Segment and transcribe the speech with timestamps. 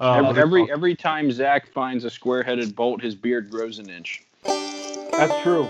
[0.00, 4.22] Uh, every, every every time Zach finds a square-headed bolt, his beard grows an inch.
[4.42, 5.68] That's true.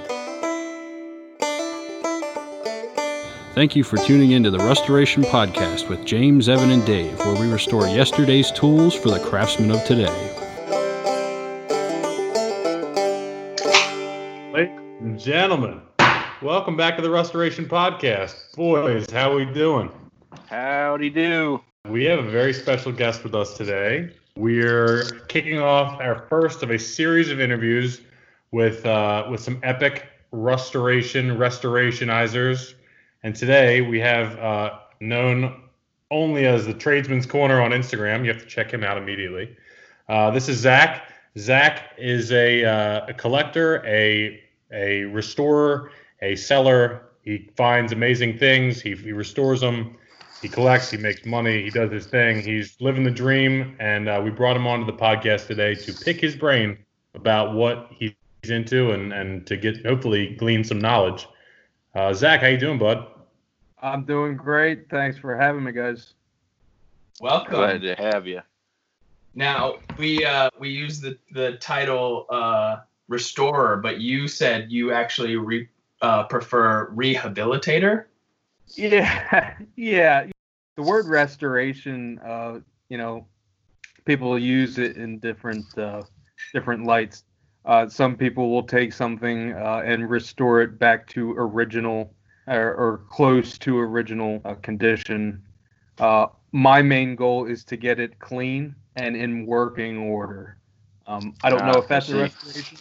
[3.55, 7.51] Thank you for tuning into the Rustoration Podcast with James, Evan, and Dave, where we
[7.51, 10.07] restore yesterday's tools for the craftsman of today.
[14.53, 15.81] Ladies and gentlemen,
[16.41, 18.55] welcome back to the Rustoration Podcast.
[18.55, 19.91] Boys, how we doing?
[20.47, 21.61] Howdy do.
[21.89, 24.13] We have a very special guest with us today.
[24.37, 28.01] We're kicking off our first of a series of interviews
[28.53, 32.75] with uh, with some epic restoration restorationizers.
[33.23, 35.63] And today we have uh, known
[36.11, 38.25] only as the Tradesman's Corner on Instagram.
[38.25, 39.57] You have to check him out immediately.
[40.09, 41.13] Uh, this is Zach.
[41.39, 45.91] Zach is a, uh, a collector, a a restorer,
[46.23, 47.03] a seller.
[47.23, 48.81] He finds amazing things.
[48.81, 49.97] He, he restores them.
[50.41, 50.91] He collects.
[50.91, 51.63] He makes money.
[51.63, 52.41] He does his thing.
[52.41, 53.77] He's living the dream.
[53.79, 56.79] And uh, we brought him onto the podcast today to pick his brain
[57.15, 61.29] about what he's into and, and to get hopefully glean some knowledge.
[61.95, 63.07] Uh, Zach, how you doing, bud?
[63.83, 64.89] I'm doing great.
[64.91, 66.15] Thanks for having me, guys.
[67.21, 67.55] Welcome.
[67.55, 68.41] Glad to have you.
[69.35, 75.37] Now we uh, we use the the title uh, restorer, but you said you actually
[75.37, 75.69] re,
[76.03, 78.07] uh, prefer rehabilitator.
[78.77, 80.27] Yeah, yeah.
[80.77, 83.27] The word restoration, uh, you know,
[84.05, 86.03] people use it in different uh,
[86.53, 87.25] different lights.
[87.65, 92.15] Uh, some people will take something uh, and restore it back to original
[92.47, 95.43] or, or close to original uh, condition.
[95.99, 100.57] Uh, my main goal is to get it clean and in working order.
[101.07, 102.79] Um, I don't know Ah, if that's a restoration.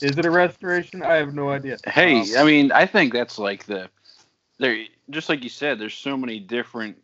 [0.00, 1.02] Is it a restoration?
[1.02, 1.78] I have no idea.
[1.86, 3.90] Hey, Um, I mean, I think that's like the
[4.58, 4.86] there.
[5.10, 6.96] Just like you said, there's so many different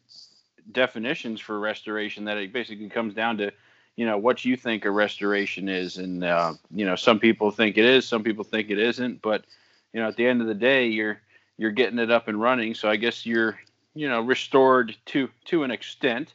[0.72, 3.50] definitions for restoration that it basically comes down to,
[3.96, 7.78] you know, what you think a restoration is, and uh, you know, some people think
[7.78, 9.44] it is, some people think it isn't, but
[9.92, 11.20] you know, at the end of the day, you're
[11.56, 12.74] you're getting it up and running.
[12.74, 13.58] So I guess you're,
[13.94, 16.34] you know, restored to to an extent.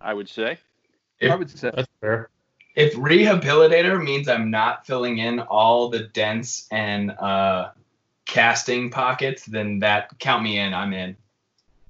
[0.00, 0.58] I would say.
[1.22, 1.72] I would say.
[1.74, 2.28] That's fair.
[2.76, 7.70] If rehabilitator means I'm not filling in all the dents and uh,
[8.28, 10.72] casting pockets, then that count me in.
[10.72, 11.16] I'm in.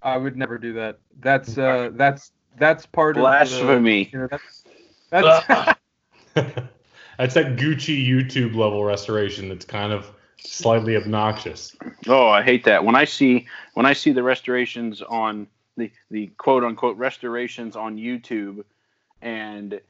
[0.02, 0.98] I would never do that.
[1.20, 4.02] That's uh, that's that's part Blasphemy.
[4.02, 4.64] of the, you know, that's,
[5.10, 5.78] that's
[7.18, 11.74] That's that Gucci YouTube level restoration that's kind of slightly obnoxious.
[12.06, 12.84] Oh, I hate that.
[12.84, 17.96] When I see when I see the restorations on the the quote unquote restorations on
[17.96, 18.64] YouTube
[19.20, 19.80] and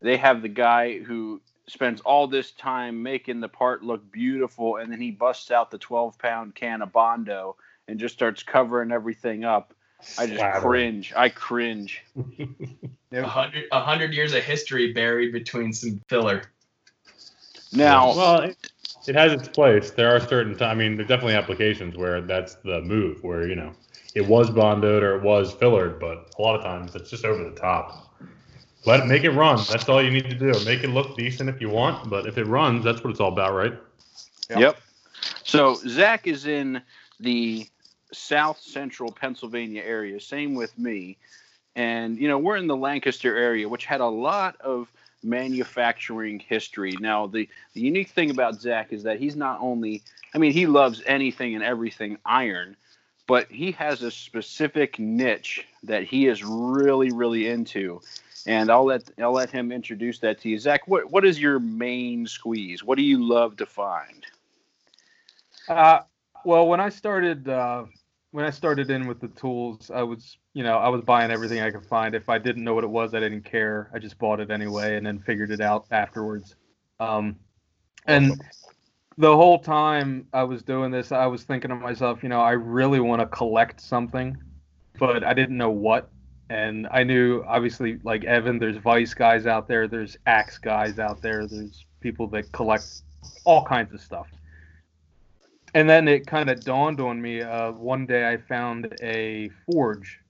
[0.00, 4.90] they have the guy who spends all this time making the part look beautiful and
[4.90, 7.56] then he busts out the 12 pound can of Bondo
[7.88, 9.74] and just starts covering everything up.
[10.18, 10.60] I just Slathering.
[10.60, 11.12] cringe.
[11.16, 12.02] I cringe.
[13.12, 16.42] A hundred, a hundred years of history buried between some filler.
[17.72, 18.72] Now, well, it,
[19.06, 19.92] it has its place.
[19.92, 20.72] There are certain times.
[20.72, 23.72] I mean, there's definitely applications where that's the move, where you know
[24.14, 27.42] it was bondoed or it was fillered, but a lot of times it's just over
[27.44, 28.14] the top.
[28.84, 29.58] Let it make it run.
[29.68, 30.52] That's all you need to do.
[30.64, 33.32] Make it look decent if you want, but if it runs, that's what it's all
[33.32, 33.74] about, right?
[34.50, 34.58] Yep.
[34.58, 34.80] Yep.
[35.42, 36.82] So Zach is in
[37.18, 37.66] the
[38.12, 40.20] south central Pennsylvania area.
[40.20, 41.16] Same with me.
[41.74, 44.90] And, you know, we're in the Lancaster area, which had a lot of
[45.22, 46.96] manufacturing history.
[47.00, 50.02] Now, the, the unique thing about Zach is that he's not only,
[50.34, 52.76] I mean, he loves anything and everything iron,
[53.26, 58.00] but he has a specific niche that he is really, really into.
[58.46, 60.58] And I'll let I'll let him introduce that to you.
[60.58, 62.84] Zach, what, what is your main squeeze?
[62.84, 64.24] What do you love to find?
[65.68, 66.00] Uh,
[66.44, 67.84] well, when I started, uh,
[68.30, 71.60] when I started in with the tools, I was, you know, I was buying everything
[71.60, 72.14] I could find.
[72.14, 73.90] If I didn't know what it was, I didn't care.
[73.92, 76.54] I just bought it anyway, and then figured it out afterwards.
[77.00, 77.36] Um,
[78.06, 78.40] and
[79.18, 82.52] the whole time I was doing this, I was thinking to myself, you know, I
[82.52, 84.36] really want to collect something,
[84.98, 86.10] but I didn't know what.
[86.48, 91.20] And I knew, obviously, like Evan, there's Vice guys out there, there's Axe guys out
[91.20, 93.02] there, there's people that collect
[93.44, 94.28] all kinds of stuff
[95.76, 97.42] and then it kind of dawned on me.
[97.42, 100.20] Uh, one day I found a forge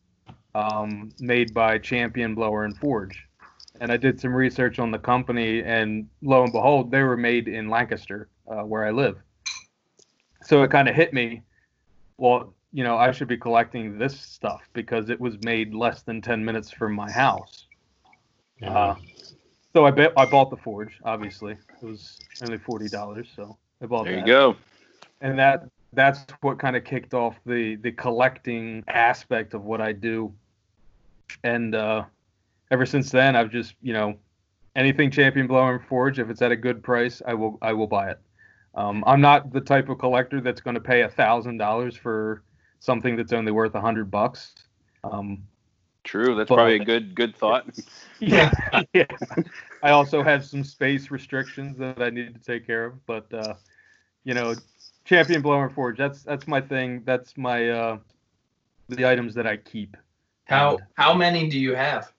[0.57, 3.25] um, made by Champion Blower and Forge,
[3.81, 7.47] and I did some research on the company, and lo and behold, they were made
[7.47, 9.19] in Lancaster, uh, where I live.
[10.43, 11.43] So it kind of hit me.
[12.19, 16.21] Well, you know, I should be collecting this stuff because it was made less than
[16.21, 17.69] ten minutes from my house.
[18.63, 18.97] Uh,
[19.73, 20.99] so I bet I bought the forge.
[21.03, 24.11] Obviously, it was only forty dollars, so I bought it.
[24.11, 24.57] There that you go.
[25.23, 29.93] and that that's what kind of kicked off the the collecting aspect of what I
[29.93, 30.35] do.
[31.45, 32.05] And uh,
[32.71, 34.19] ever since then, I've just you know
[34.75, 37.87] anything Champion Blower and Forge, if it's at a good price, I will I will
[37.87, 38.21] buy it.
[38.75, 42.43] Um, I'm not the type of collector that's going to pay a thousand dollars for
[42.81, 44.55] something that's only worth a hundred bucks.
[45.05, 45.43] Um,
[46.05, 46.37] True.
[46.37, 47.67] That's But- probably a good good thought.
[48.21, 48.53] yeah,
[48.95, 49.07] yeah.
[49.83, 53.55] I also have some space restrictions that I need to take care of, but uh,
[54.25, 54.55] you know,
[55.05, 55.99] Champion Blower Forge.
[55.99, 57.03] That's that's my thing.
[57.05, 57.99] That's my uh,
[58.89, 59.97] the items that I keep.
[60.45, 62.13] How how many do you have?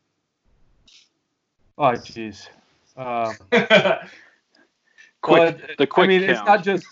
[1.78, 2.50] Oh, jeez.
[2.98, 3.34] Uh,
[5.22, 6.86] Quick, Well, the quick I mean, it's not just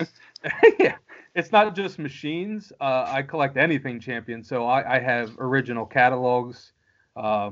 [0.79, 0.95] yeah,
[1.35, 2.71] it's not just machines.
[2.79, 6.71] Uh, I collect anything champion, so I, I have original catalogs.
[7.15, 7.51] Uh,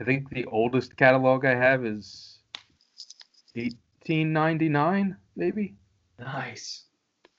[0.00, 2.40] I think the oldest catalog I have is
[3.54, 5.74] 1899, maybe.
[6.18, 6.84] nice.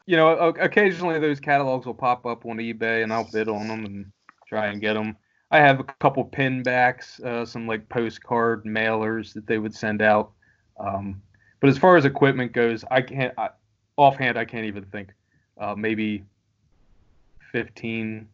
[0.06, 3.86] You know, occasionally those catalogs will pop up on eBay, and I'll bid on them
[3.86, 4.12] and
[4.48, 5.16] try and get them.
[5.52, 10.02] I have a couple pin backs, uh, some like postcard mailers that they would send
[10.02, 10.32] out.
[10.80, 11.22] Um,
[11.60, 13.50] but as far as equipment goes, I can't I,
[13.98, 14.38] offhand.
[14.38, 15.10] I can't even think.
[15.60, 16.24] Uh, maybe
[17.52, 18.28] 15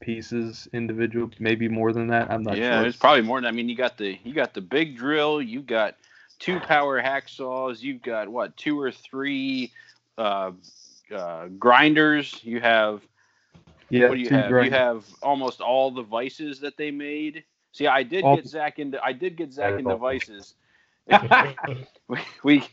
[0.00, 2.30] pieces individual, maybe more than that.
[2.30, 2.88] I'm not yeah, sure.
[2.88, 3.46] it's probably more than.
[3.46, 5.40] I mean, you got the you got the big drill.
[5.40, 5.96] You got
[6.38, 7.82] two power hacksaws.
[7.82, 9.72] You've got what two or three
[10.18, 10.52] uh,
[11.14, 12.40] uh, grinders.
[12.42, 13.02] You have
[13.88, 14.50] yeah, what do you two have?
[14.50, 17.44] You have almost all the vices that they made.
[17.72, 20.00] See, I did All- get Zach into I did get Zach into awesome.
[20.00, 20.54] vices.
[22.08, 22.64] we, we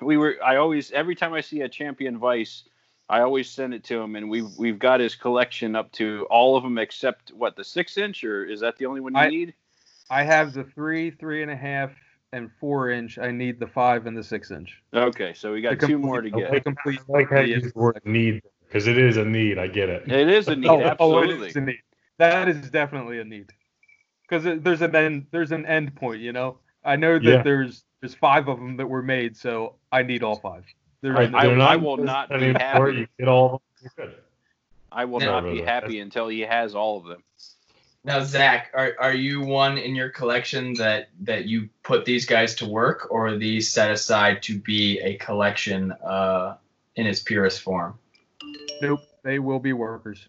[0.00, 2.64] we were I always every time I see a champion vice,
[3.08, 6.56] I always send it to him, and we've we've got his collection up to all
[6.56, 9.28] of them except what the six inch, or is that the only one you I-
[9.28, 9.54] need?
[10.08, 11.90] I have the three, three and a half,
[12.32, 13.18] and four inch.
[13.18, 14.80] I need the five and the six inch.
[14.94, 16.52] Okay, so we got The two more to get.
[16.52, 19.58] the complete like how you the- use the word need because it is a need.
[19.58, 20.10] I get it.
[20.10, 21.34] It is a need, Oh, absolutely.
[21.34, 21.80] oh, it is a need.
[22.18, 23.52] That is definitely a need.
[24.28, 26.58] Because there's an end, there's an end point, you know.
[26.84, 27.42] I know that Yeah.
[27.42, 30.64] there's there's five of them that were made, so I need all five.
[31.00, 31.56] They're I- in I- there.
[31.56, 32.92] They're will not be happy.
[32.96, 33.62] You get all.
[33.98, 34.12] You're.
[34.92, 35.26] I will Yeah.
[35.26, 37.22] not be happy until he has all of them.
[38.04, 42.54] Now, Zach, are, are you one in your collection that that you put these guys
[42.56, 46.56] to work, or are these set aside to be a collection uh,
[46.94, 47.98] in its purest form?
[48.80, 50.28] nope, they will be workers.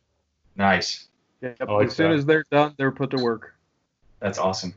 [0.55, 1.07] Nice.
[1.41, 1.69] Yep.
[1.69, 2.17] Like as soon that.
[2.17, 3.53] as they're done, they're put to work.
[4.19, 4.73] That's awesome.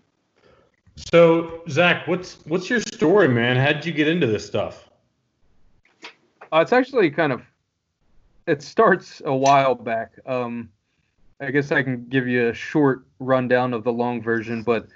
[0.97, 3.57] So Zach, what's what's your story, man?
[3.57, 4.90] How did you get into this stuff?
[6.53, 7.43] Uh, it's actually kind of
[8.47, 10.13] it starts a while back.
[10.27, 10.71] Um,
[11.41, 14.87] I guess I can give you a short rundown of the long version, but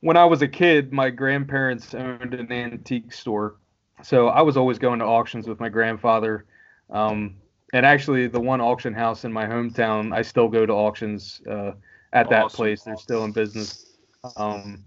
[0.00, 3.56] when I was a kid, my grandparents owned an antique store,
[4.02, 6.44] so I was always going to auctions with my grandfather.
[6.90, 7.36] Um,
[7.72, 11.72] and actually, the one auction house in my hometown, I still go to auctions uh,
[12.12, 12.56] at that Awesome.
[12.56, 12.82] place.
[12.82, 13.96] They're still in business.
[14.36, 14.84] Um,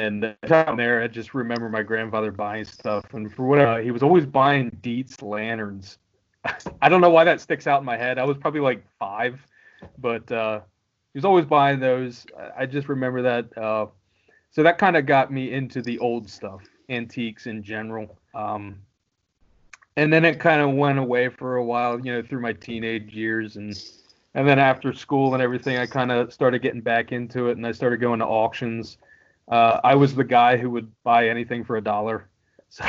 [0.00, 4.02] and down there, I just remember my grandfather buying stuff, and for whatever, he was
[4.02, 5.98] always buying Dietz lanterns.
[6.82, 8.18] I don't know why that sticks out in my head.
[8.18, 9.38] I was probably like five,
[9.98, 10.60] but uh,
[11.12, 12.26] he was always buying those.
[12.38, 13.58] I- I just remember that.
[13.58, 13.86] Uh,
[14.50, 18.18] so that kind of got me into the old stuff, antiques in general.
[18.34, 18.80] Um,
[19.96, 23.12] and then it kind of went away for a while, you know, through my teenage
[23.14, 23.78] years, and
[24.34, 27.66] and then after school and everything, I kind of started getting back into it, and
[27.66, 28.96] I started going to auctions.
[29.50, 32.28] Uh, I was the guy who would buy anything for a dollar,
[32.70, 32.84] so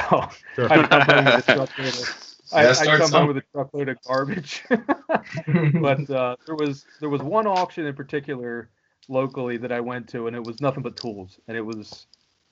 [0.56, 0.72] Sure.
[0.72, 3.89] I'd come home with a truckload of, I, I'd come some- home with a truckload
[3.89, 4.63] of garbage.
[4.70, 8.70] but uh, there was there was one auction in particular
[9.10, 12.06] locally that I went to, and it was nothing but tools, and it was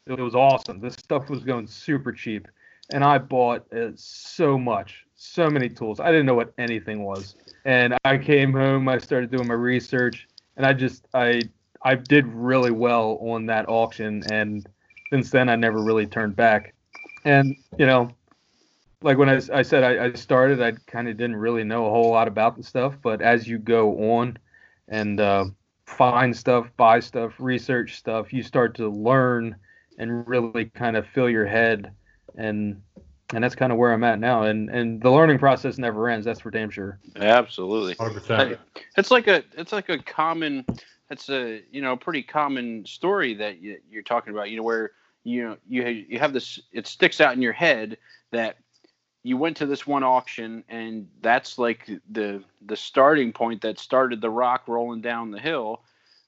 [0.08, 0.80] it was awesome.
[0.80, 2.48] This stuff was going super cheap,
[2.92, 6.00] and I bought uh, so much, so many tools.
[6.00, 7.36] I didn't know what anything was,
[7.66, 11.42] and I came home, I started doing my research, and I just I
[11.82, 14.66] I did really well on that auction, and
[15.12, 16.74] since then I never really turned back.
[17.26, 18.12] And you know,
[19.02, 21.90] like when I, I said I, I started, I kind of didn't really know a
[21.90, 24.38] whole lot about the stuff, but as you go on
[24.88, 25.46] and uh,
[25.86, 29.56] find stuff, buy stuff, research stuff, you start to learn
[29.98, 31.92] and really kind of fill your head,
[32.36, 32.82] and
[33.34, 34.44] and that's kind of where I'm at now.
[34.44, 36.26] And and the learning process never ends.
[36.26, 37.00] That's for damn sure.
[37.16, 37.96] Absolutely.
[37.96, 38.58] 100%.
[38.98, 40.66] It's like a it's like a common
[41.10, 44.50] it's a you know pretty common story that you, you're talking about.
[44.50, 44.92] You know where
[45.24, 47.98] you know you you have this it sticks out in your head
[48.32, 48.58] that
[49.24, 54.22] you went to this one auction and that's like the the starting point that started
[54.22, 55.82] the rock rolling down the hill.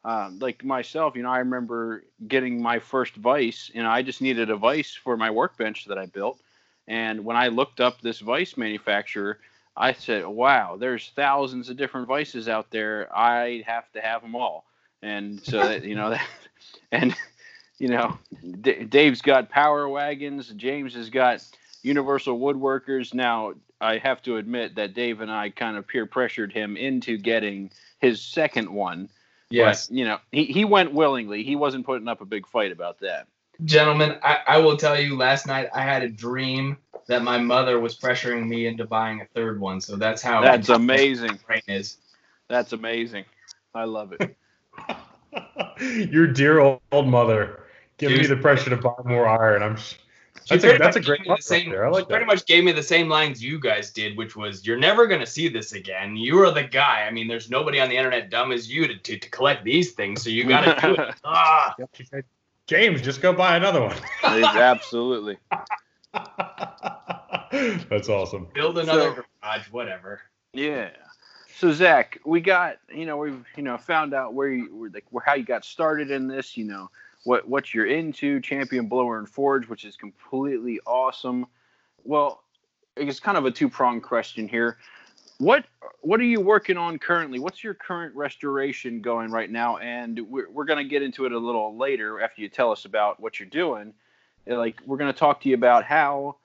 [0.03, 4.50] Um, like myself, you know, I remember getting my first vice, and I just needed
[4.50, 6.41] a vice for my workbench that I built.
[6.88, 9.39] And when I looked up this vice manufacturer,
[9.77, 13.15] I said, "Wow, there's thousands of different vices out there.
[13.15, 14.65] I have to have them all."
[15.01, 16.27] And so that you know that
[16.91, 17.15] and
[17.81, 18.15] you know,
[18.62, 20.50] D- Dave's got power wagons.
[20.50, 21.43] James has got
[21.81, 23.12] Universal Woodworkers.
[23.12, 27.17] Now, I have to admit that Dave and I kind of peer pressured him into
[27.17, 29.10] getting his second one.
[29.50, 29.88] Yes.
[29.88, 31.43] But, you know, he, he went willingly.
[31.43, 33.25] He wasn't putting up a big fight about that.
[33.65, 36.77] Gentlemen, I, I will tell you, last night I had a dream
[37.08, 39.81] that my mother was pressuring me into buying a third one.
[39.81, 41.39] So that's how That's amazing.
[41.48, 41.98] brain is.
[42.48, 43.25] That's amazing.
[43.74, 44.38] I love it.
[46.11, 47.63] Your dear old, old mother
[47.97, 48.29] giving Dude.
[48.29, 49.63] you the pressure to buy more iron.
[49.63, 49.77] I'm.
[50.50, 51.85] That's a, that's a great gave me the motto same- there.
[51.85, 52.27] I she like pretty that.
[52.27, 55.47] much gave me the same lines you guys did, which was, "You're never gonna see
[55.47, 56.15] this again.
[56.17, 57.03] You are the guy.
[57.07, 59.91] I mean, there's nobody on the internet dumb as you to, to, to collect these
[59.93, 62.25] things, so you gotta do it." Ah, She said,
[62.67, 63.95] James, just go buy another one.
[64.23, 65.38] Absolutely.
[67.89, 68.47] That's awesome.
[68.53, 70.21] build another So- garage, whatever.
[70.53, 70.89] Yeah.
[71.62, 75.24] So Zach, we got you know we've you know found out where you like where
[75.24, 76.58] how you got started in this.
[76.58, 76.89] You know
[77.24, 81.46] what what you're into, Champion Blower and Forge, which is completely awesome.
[82.03, 82.41] Well,
[82.98, 84.80] it's kind of a two pronged question here.
[85.38, 85.65] What
[86.00, 87.38] what are you working on currently?
[87.38, 89.77] What's your current restoration going right now?
[89.77, 93.20] And we're we're gonna get into it a little later after you tell us about
[93.20, 93.94] what you're doing.
[94.48, 96.38] Like we're gonna talk to you about how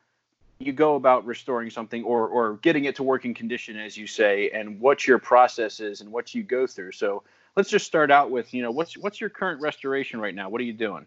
[0.59, 4.51] you go about restoring something or or getting it to working condition as you say
[4.51, 7.23] and what your process is and what you go through so
[7.57, 10.61] let's just start out with you know what's what's your current restoration right now what
[10.61, 11.07] are you doing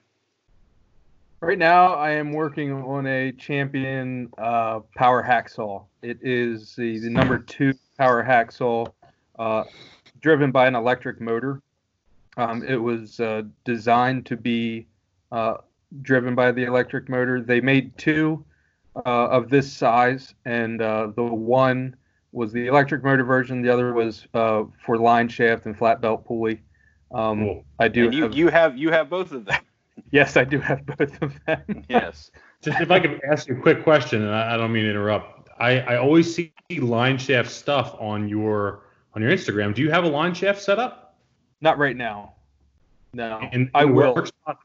[1.42, 5.86] Right now, I am working on a champion uh, power hacksaw.
[6.02, 8.92] It is the, the number two power hacksaw,
[9.38, 9.64] uh,
[10.20, 11.62] driven by an electric motor.
[12.36, 14.88] Um, it was uh, designed to be
[15.32, 15.56] uh,
[16.02, 17.42] driven by the electric motor.
[17.42, 18.44] They made two
[18.96, 21.96] uh, of this size, and uh, the one
[22.32, 23.62] was the electric motor version.
[23.62, 26.62] The other was uh, for line shaft and flat belt pulley.
[27.12, 27.66] Um, Cool.
[27.80, 28.06] I do.
[28.06, 29.62] and you have, you have you have both of them
[30.12, 31.86] yes, I do have both of them.
[31.90, 32.30] yes
[32.62, 34.90] Just if I could ask you a quick question, and I, I don't mean to
[34.92, 35.50] interrupt.
[35.60, 38.82] I, I always see line shaft stuff on your
[39.16, 39.74] on your Instagram.
[39.74, 41.18] Do you have a line shaft set up?
[41.62, 42.34] Not right now.
[43.12, 44.14] No, And I will.
[44.14, 44.60] work spot?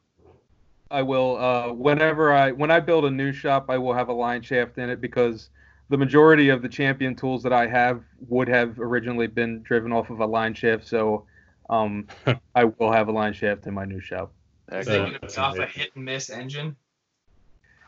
[0.94, 1.36] I will.
[1.36, 4.78] Uh, whenever I when I build a new shop, I will have a line shaft
[4.78, 5.50] in it because
[5.90, 10.10] the majority of the champion tools that I have would have originally been driven off
[10.10, 10.86] of a line shaft.
[10.86, 11.26] So
[11.68, 12.06] um,
[12.54, 14.32] I will have a line shaft in my new shop.
[14.72, 16.76] Is it gonna be off a hit and miss engine?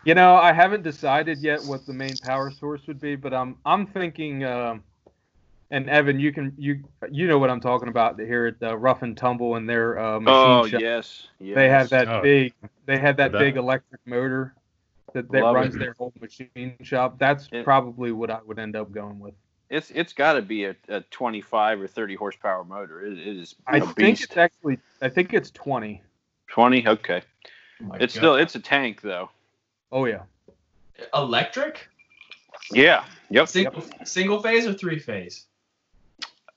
[0.04, 3.56] You know, I haven't decided yet what the main power source would be, but I'm
[3.64, 4.44] I'm thinking.
[4.44, 4.82] um
[5.70, 9.02] and Evan, you can you you know what I'm talking about here at the Rough
[9.02, 10.80] and Tumble and their uh, machine oh shop.
[10.80, 12.22] yes, yes They have that Oh.
[12.22, 12.52] big.
[12.86, 14.54] They have that That- big electric motor
[15.12, 15.78] that, that runs it.
[15.78, 17.18] their whole machine shop.
[17.18, 19.34] That's It- probably what I would end up going with.
[19.70, 23.56] it's it's got to be a, a 25 or 30 horsepower motor it, it is
[23.66, 24.78] I a think beast it's actually.
[25.02, 26.02] I think it's 20.
[26.48, 27.22] 20 okay
[27.82, 28.20] Oh it's God.
[28.20, 29.28] still it's a tank though
[29.90, 30.22] Oh yeah.
[31.14, 31.88] electric.
[32.70, 35.46] yeah yep Single single phase or three phase?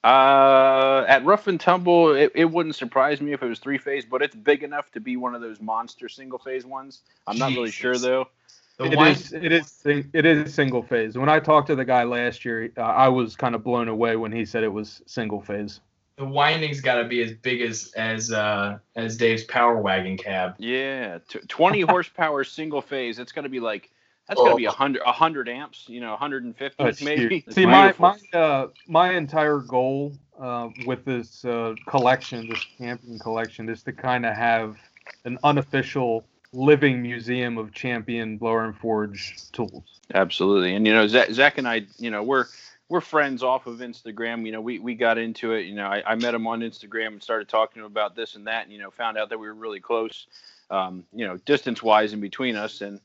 [0.04, 4.06] Uh, at Rough and Tumble, it, it wouldn't surprise me if it was three phase,
[4.06, 7.02] but it's big enough to be one of those monster single phase ones.
[7.28, 8.30] I'm not really sure though.
[8.78, 9.34] The It wind- is.
[9.34, 9.68] It is.
[9.68, 11.18] sing- It is single phase.
[11.18, 14.16] When I talked to the guy last year, uh, I was kind of blown away
[14.16, 15.82] when he said it was single phase.
[16.16, 20.56] the winding's got to be as big as as uh as Dave's power wagon cab.
[20.60, 23.20] Yeah, t- 20 horsepower single phase.
[23.20, 23.90] It's gonna be like
[24.30, 25.86] that's gonna be a hundred a hundred amps.
[25.90, 27.40] You know, 150 Oh, maybe.
[27.40, 27.54] huge.
[27.54, 33.68] See, my my uh, my entire goal uh, with this uh, collection, this champion collection,
[33.70, 34.78] is to kind of have
[35.26, 39.84] an unofficial living museum of champion blower and forge tools.
[40.14, 42.46] Absolutely, and you know, Zach, Zach and I, you know, we're
[42.88, 44.46] we're friends off of Instagram.
[44.46, 45.66] You know, we we got into it.
[45.66, 48.36] You know, I, I met him on Instagram and started talking to him about this
[48.36, 48.64] and that.
[48.64, 50.28] And, you know, found out that we were really close.
[50.72, 53.00] Um, you know, distance wise in between us, and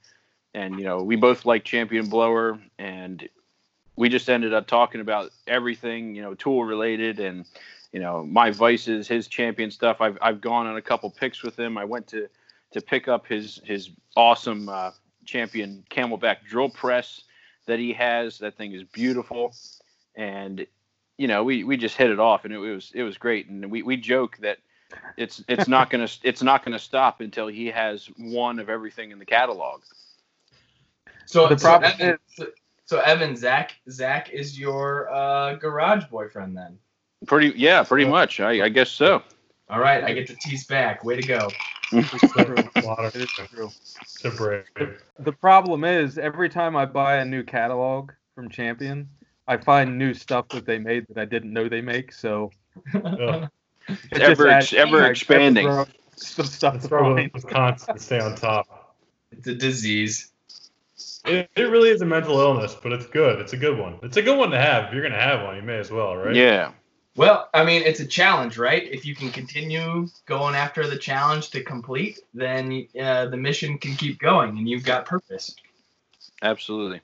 [0.54, 3.28] and you know, we both like Champion Blower, and
[3.96, 6.14] we just ended up talking about everything.
[6.14, 7.44] You know, tool related, and
[7.92, 10.00] you know, my vices, his champion stuff.
[10.00, 11.76] I've I've gone on a couple picks with him.
[11.76, 12.28] I went to
[12.72, 14.92] to pick up his his awesome uh,
[15.24, 17.22] champion camelback drill press
[17.66, 18.38] that he has.
[18.38, 19.54] That thing is beautiful,
[20.14, 20.66] and
[21.18, 23.48] you know we, we just hit it off, and it, was it was great.
[23.48, 24.58] And we, we joke that
[25.16, 29.18] it's it's not gonna it's not gonna stop until he has one of everything in
[29.18, 29.82] the catalog.
[31.26, 32.46] So The so problem Evan, so,
[32.84, 36.78] so Evan, Zach, Zach is your uh, garage boyfriend then.
[37.26, 38.40] Pretty yeah, pretty much.
[38.40, 39.22] I, I guess so.
[39.70, 41.04] All right, I get the tease back.
[41.04, 41.48] Way to go.
[41.92, 43.70] A lot of It is true.
[44.20, 44.64] to brave.
[45.18, 49.08] The problem is every time I buy a new catalog from Champion,
[49.48, 52.12] I find new stuff that they made that I didn't know they make.
[52.12, 52.50] So
[52.94, 53.48] Ugh.
[53.88, 55.66] it ever adds- ever like, expanding.
[55.66, 57.30] ever-growing some stuff to Struggle in.
[57.32, 58.96] Wisconsin to stay on top.
[59.32, 60.30] It's a disease.
[61.24, 63.40] It, it really is a mental illness, but it's good.
[63.40, 63.98] It's a good one.
[64.02, 64.86] It's a good one to have.
[64.86, 66.34] If you're gonna have one, you may as well, right?
[66.34, 66.72] Yeah.
[67.16, 68.82] Well, I mean, it's a challenge, right?
[68.82, 73.94] If you can continue going after the challenge to complete, then uh, the mission can
[73.94, 75.54] keep going, and you've got purpose.
[76.42, 77.00] Absolutely.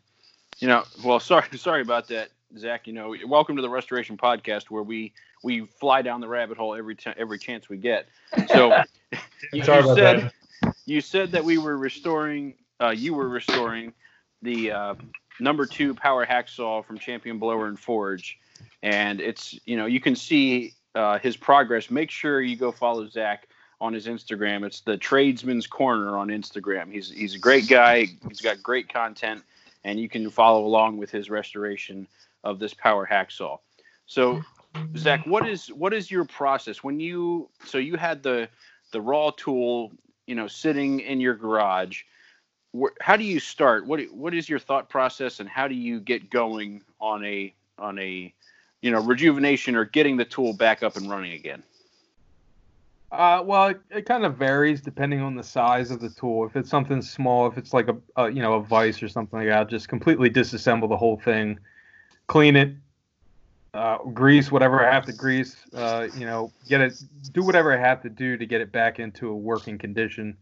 [0.58, 2.86] You know, well, sorry, sorry about that, Zach.
[2.86, 6.74] You know, welcome to the Rustoration Podcast, where we we fly down the rabbit hole
[6.74, 8.06] every time every chance we get.
[8.48, 8.82] So,
[9.52, 10.74] you, Sorry you about said that.
[10.84, 13.94] you said that we were restoring, uh, you were restoring
[14.42, 14.94] the uh,
[15.38, 18.38] number two power hacksaw from Champion Blower and Forge,
[18.82, 21.90] and it's you know you can see uh, his progress.
[21.90, 23.48] Make sure you go follow Zach
[23.80, 24.64] on his Instagram.
[24.64, 26.92] It's the Tradesman's Corner on Instagram.
[26.92, 28.06] He's he's a great guy.
[28.28, 29.42] He's got great content,
[29.84, 32.06] and you can follow along with his restoration
[32.44, 33.58] of this power hacksaw.
[34.06, 34.42] So,
[34.96, 38.48] Zach, what is what is your process when you so you had the
[38.92, 39.92] the raw tool,
[40.26, 42.02] you know, sitting in your garage?
[42.72, 43.86] Where, how do you start?
[43.86, 47.98] What what is your thought process, and how do you get going on a on
[47.98, 48.32] a
[48.80, 51.62] you know rejuvenation or getting the tool back up and running again?
[53.12, 56.46] Uh, well, it, it kind of varies depending on the size of the tool.
[56.46, 59.40] If it's something small, if it's like a, a you know a vise or something
[59.40, 61.58] like that, just completely disassemble the whole thing,
[62.28, 62.72] clean it,
[63.74, 65.56] uh, grease whatever I have to grease.
[65.74, 68.98] Uh, you know, get it, do whatever I have to do to get it back
[68.98, 70.36] into a working condition,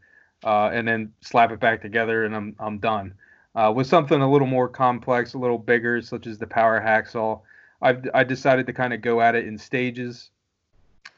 [0.45, 3.15] uh, and then slap it back together, and I'm I'm done.
[3.55, 7.41] Uh, with something a little more complex, a little bigger, such as the power hacksaw,
[7.83, 10.31] I've I decided to kind of go at it in stages.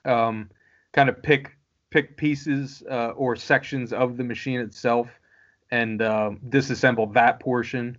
[0.04, 0.50] Um,
[0.92, 1.56] kind of pick
[1.90, 5.08] pick pieces uh, or sections of the machine itself
[5.70, 7.98] and uh, disassemble that portion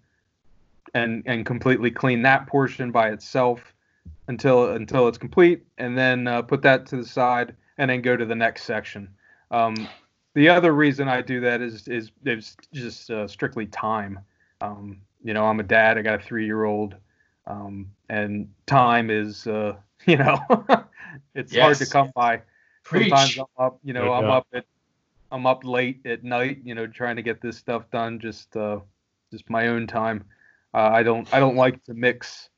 [0.94, 3.74] and and completely clean that portion by itself
[4.28, 8.16] until until it's complete and then uh, put that to the side and then go
[8.16, 9.10] to the next section
[9.52, 9.88] um,
[10.34, 14.20] the other reason I do that is is, is just uh, strictly time
[14.62, 16.96] um, you know I'm a dad I got a three year old
[17.48, 20.40] um, and time is uh, you know
[21.36, 22.42] it's hard to come by
[22.84, 23.10] Preach.
[23.10, 24.32] sometimes I'm up, you know, No I'm doubt.
[24.32, 24.66] up at
[25.32, 28.20] I'm up late at night, you know, trying to get this stuff done.
[28.20, 28.80] Just uh,
[29.32, 30.26] just my own time.
[30.74, 32.50] Uh, I don't I don't like to mix,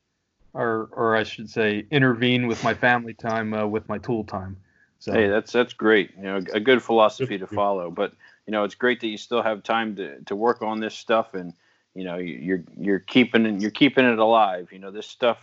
[0.54, 4.56] or or I should say, intervene with my family time uh, with my tool time.
[5.04, 6.12] So Hey, that's that's great.
[6.16, 7.90] You know, a good philosophy to follow.
[7.90, 8.14] But
[8.46, 11.34] you know, it's great that you still have time to, to work on this stuff,
[11.34, 11.52] and
[11.94, 14.70] you know, you- you're you're keeping it, you're keeping it alive.
[14.72, 15.38] You know, this stuff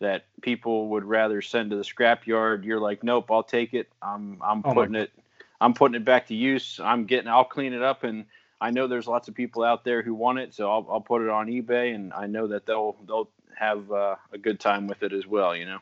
[0.00, 2.64] that people would rather send to the scrapyard.
[2.64, 3.88] You're like, nope, I'll take it.
[4.02, 5.10] I'm I'm Oh putting it,
[5.60, 6.78] I'm putting it back to use.
[6.82, 8.26] I'm getting, I'll clean it up, and
[8.60, 11.22] I know there's lots of people out there who want it, so I'll I'll put
[11.22, 15.02] it on eBay, and I know that they'll they'll have uh, a good time with
[15.02, 15.56] it as well.
[15.56, 15.78] You know.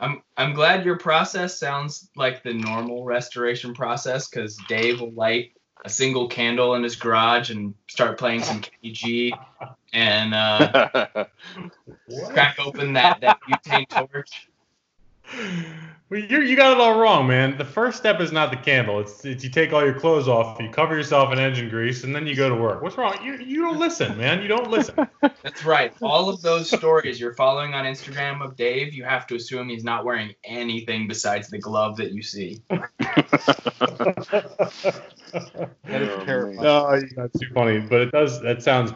[0.00, 5.52] I'm I'm glad your process sounds like the normal restoration process because Dave will light
[5.84, 9.32] a single candle in his garage and start playing some KG
[9.92, 10.88] and uh,
[12.30, 14.48] crack open that, that butane torch.
[16.12, 17.56] Well, you you got it all wrong, man.
[17.56, 19.00] The first step is not the candle.
[19.00, 22.14] It's, it's you take all your clothes off, you cover yourself in engine grease, and
[22.14, 22.82] then you go to work.
[22.82, 23.16] What's wrong?
[23.24, 24.42] You you don't listen, man.
[24.42, 24.94] You don't listen.
[25.42, 25.94] That's right.
[26.02, 29.84] All of those stories you're following on Instagram of Dave, you have to assume he's
[29.84, 32.60] not wearing anything besides the glove that you see.
[35.32, 36.62] That is Oh, terrifying.
[36.62, 38.42] No, that's too funny, but it does.
[38.42, 38.92] That sounds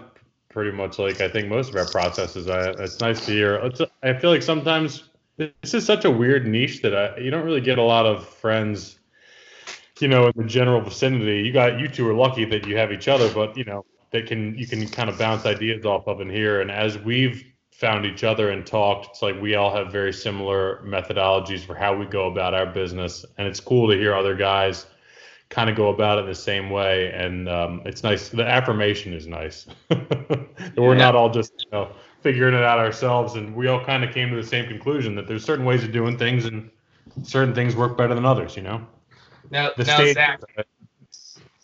[0.51, 2.47] pretty much like I think most of our processes.
[2.47, 3.55] I, it's nice to hear.
[3.55, 5.05] It's, I feel like sometimes
[5.38, 8.27] this is such a weird niche that I, you don't really get a lot of
[8.29, 8.99] friends.
[10.01, 12.92] You know, in the general vicinity, you got you two are lucky that you have
[12.92, 16.20] each other, but you know that can you can kind of bounce ideas off of
[16.20, 16.61] in here.
[16.61, 20.83] And as we've found each other and talked, it's like we all have very similar
[20.85, 24.87] methodologies for how we go about our business, and it's cool to hear other guys
[25.49, 29.29] kind of go about it the same way and um, it's nice the affirmation is
[29.29, 29.66] nice
[30.77, 30.94] we're Yeah.
[30.94, 31.92] not all just you know
[32.27, 35.29] figuring it out ourselves and we all kind of came to the same conclusion that
[35.29, 36.69] there's certain ways of doing things and
[37.23, 38.85] certain things work better than others you know
[39.49, 40.41] Now, the now stage Zach,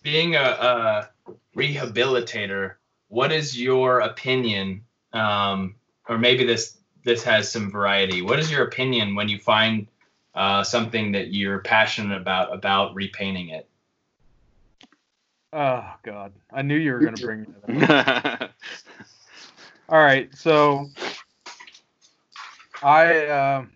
[0.04, 1.08] being a, a
[1.56, 2.74] rehabilitator,
[3.08, 4.84] what is your opinion?
[5.12, 5.74] Um,
[6.08, 8.22] or maybe this this has some variety.
[8.22, 9.88] What is your opinion when you find
[10.36, 13.68] uh, something that you're passionate about about repainting it?
[15.52, 18.40] Oh God, I knew you were gonna bring that up.
[19.92, 20.88] All right, so
[22.82, 23.66] I uh,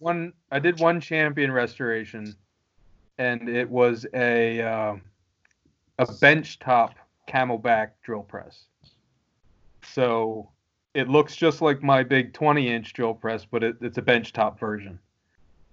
[0.00, 2.34] one I did one champion restoration,
[3.16, 4.96] and it was a uh,
[6.00, 6.96] a bench top
[7.28, 8.64] camelback drill press.
[9.84, 10.50] So
[10.94, 14.32] it looks just like my big 20 inch drill press, but it, it's a bench
[14.32, 14.98] top version.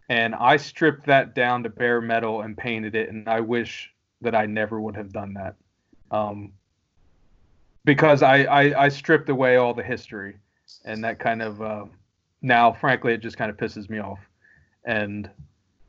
[0.07, 4.35] and I stripped that down to bare metal and painted it, and I wish that
[4.35, 5.55] I never would have done that,
[6.11, 6.51] um,
[7.85, 10.35] because I, I I stripped away all the history,
[10.83, 11.85] and that kind of uh,
[12.41, 14.19] now, frankly, it just kind of pisses me off,
[14.83, 15.29] and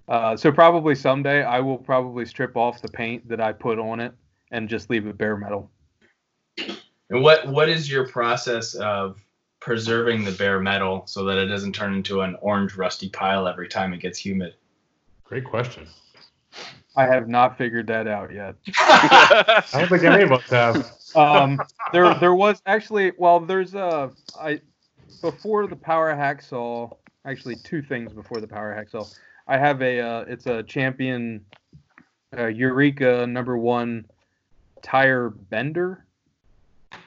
[0.09, 3.99] uh, so probably someday I will probably strip off the paint that I put on
[3.99, 4.13] it
[4.53, 5.71] and just leave it bare metal.
[7.11, 9.21] And what what is your process of
[9.61, 13.69] preserving the bare metal so that it doesn't turn into an orange rusty pile every
[13.69, 14.55] time it gets humid?
[15.25, 15.87] Great question.
[16.97, 18.55] I have not figured that out yet.
[18.79, 20.91] I don't think any of us have.
[21.17, 21.59] Um,
[21.93, 24.61] there there was actually well there's a I
[25.23, 29.09] before the power hacksaw actually two things before the power hacksaw.
[29.49, 31.45] I have a uh, it's a champion
[32.37, 34.07] uh, Eureka number one
[34.83, 36.07] tire bender,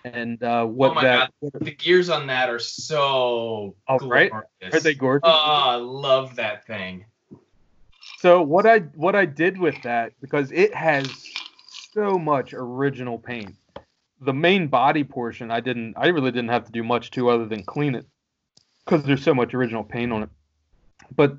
[0.04, 4.32] and uh, what oh that god, the gears on that are so Oh, right?
[4.32, 4.46] are
[4.80, 5.28] they gorgeous?
[5.28, 7.06] Oh, I love that thing.
[8.18, 11.10] So what I what I did with that because it has
[11.94, 13.56] so much original paint.
[14.22, 17.46] The main body portion I didn't I really didn't have to do much to other
[17.46, 18.06] than clean it
[18.86, 20.30] because there's so much original paint on it.
[21.16, 21.38] But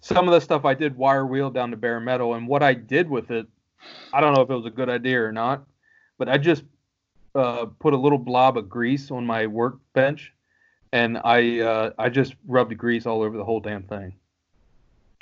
[0.00, 2.74] some of the stuff I did wire wheel down to bare metal and what I
[2.74, 3.46] did with it,
[4.12, 5.64] I don't know if it was a good idea or not,
[6.18, 6.64] but I just
[7.34, 10.32] uh, put a little blob of grease on my workbench
[10.92, 14.14] and I uh, I just rubbed grease all over the whole damn thing.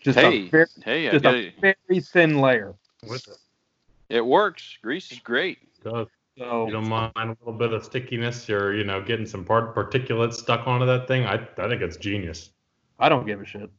[0.02, 2.74] Just Hey, a very, hey, just a very thin layer.
[3.02, 3.28] It.
[4.08, 4.78] It works.
[4.82, 5.58] Grease is great.
[5.82, 6.06] Does.
[6.38, 9.74] So You don't mind a little bit of stickiness or, you know, getting some part
[9.74, 11.24] particulates stuck onto that thing?
[11.24, 12.50] I, I think it's genius.
[12.98, 13.70] I don't give a shit.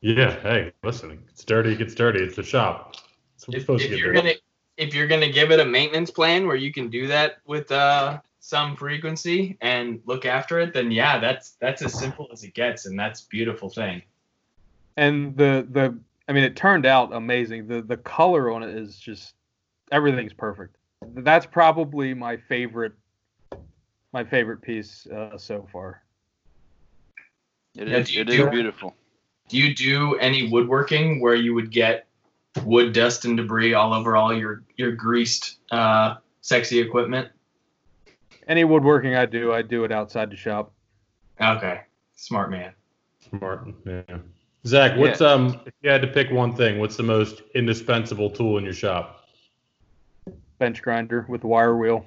[0.00, 2.22] Yeah, hey, listen, it's dirty, it gets dirty.
[2.22, 2.96] It's the shop.
[3.34, 4.28] It's If, supposed if to get you're dirty.
[4.28, 4.34] gonna
[4.76, 8.20] if you're gonna give it a maintenance plan where you can do that with uh,
[8.40, 12.86] some frequency and look after it, then yeah, that's that's as simple as it gets,
[12.86, 14.02] and that's a beautiful thing.
[14.96, 15.98] And the the
[16.28, 17.66] I mean, it turned out amazing.
[17.66, 19.34] The the color on it is just
[19.90, 20.75] everything's perfect.
[21.02, 22.92] That's probably my favorite
[24.12, 26.02] my favorite piece uh, so far.
[27.76, 28.08] It Yeah, is.
[28.08, 28.94] do you It is beautiful.
[29.48, 32.06] Do you do any woodworking where you would get
[32.64, 37.28] wood dust and debris all over all your your greased uh, sexy equipment?
[38.48, 40.72] Any woodworking I do, I do it outside the shop.
[41.40, 41.82] Okay,
[42.14, 42.72] smart man.
[43.28, 43.68] Smart.
[43.84, 44.18] Yeah.
[44.66, 48.58] Zach, what's um if you had to pick one thing, what's the most indispensable tool
[48.58, 49.25] in your shop?
[50.58, 52.06] Bench grinder with wire wheel.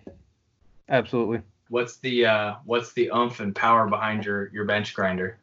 [0.90, 1.42] Absolutely.
[1.70, 5.38] What's the uh, what's the oomph and power behind your your bench grinder?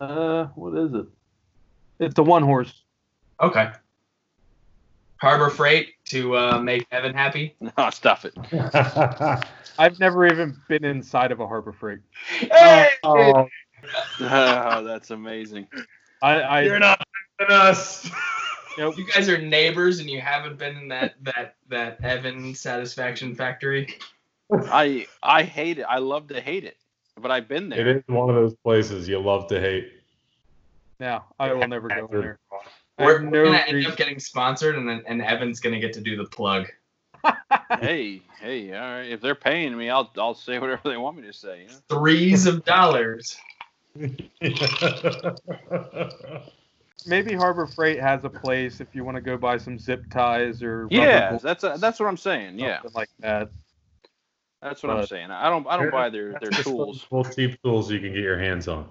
[0.00, 1.06] Uh, what is it?
[1.98, 2.82] It's a one horse.
[3.40, 3.70] Okay.
[5.16, 7.54] Harbor Freight to uh, make Evan happy.
[7.76, 8.34] No, stop it.
[9.78, 12.00] I've never even been inside of a Harbor Freight.
[12.38, 12.88] Hey!
[13.02, 13.48] oh,
[14.20, 15.66] Oh, that's amazing.
[16.22, 17.02] I, I you're not
[17.48, 18.10] us.
[18.78, 18.98] Nope.
[18.98, 23.96] You guys are neighbors and you haven't been in that that that Evan satisfaction factory.
[24.52, 25.86] I I hate it.
[25.88, 26.76] I love to hate it,
[27.20, 27.80] but I've been there.
[27.80, 29.92] It is one of those places you love to hate.
[30.98, 32.38] No, I will never go there.
[32.98, 35.92] We're, have we're no gonna end up getting sponsored, and then and Evan's gonna get
[35.94, 36.66] to do the plug.
[37.80, 39.10] hey, hey, all right.
[39.10, 41.62] If they're paying me, I'll I'll say whatever they want me to say.
[41.62, 41.74] You know?
[41.88, 43.36] Threes of dollars.
[47.06, 50.62] Maybe Harbor Freight has a place if you want to go buy some zip ties
[50.62, 52.58] or Yeah, bolts, that's a, that's what I'm saying.
[52.58, 53.50] Yeah, like that.
[54.60, 55.30] that's what I'm saying.
[55.30, 57.02] I don't I don't buy their their tools.
[57.04, 58.88] Full cheap tools you can get your hands on.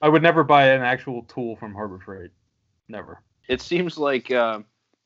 [0.00, 2.30] I would never buy an actual tool from Harbor Freight.
[2.88, 3.22] Never.
[3.48, 4.60] It seems like uh,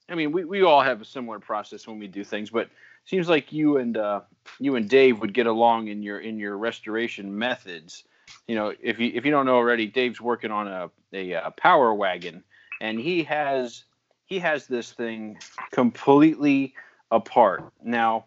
[0.08, 2.70] I mean we, we all have a similar process when we do things, but it
[3.04, 4.20] seems like you and uh,
[4.58, 8.04] you and Dave would get along in your in your restoration methods.
[8.46, 11.50] You know, if you if you don't know already, Dave's working on a a, uh
[11.50, 12.44] power wagon,
[12.80, 13.84] and he has
[14.26, 15.38] he has this thing
[15.70, 16.74] completely
[17.10, 17.72] apart.
[17.82, 18.26] Now,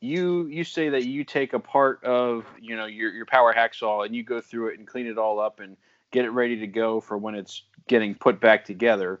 [0.00, 4.06] you you say that you take a part of you know your your power hacksaw
[4.06, 5.76] and you go through it and clean it all up and
[6.10, 9.20] get it ready to go for when it's getting put back together.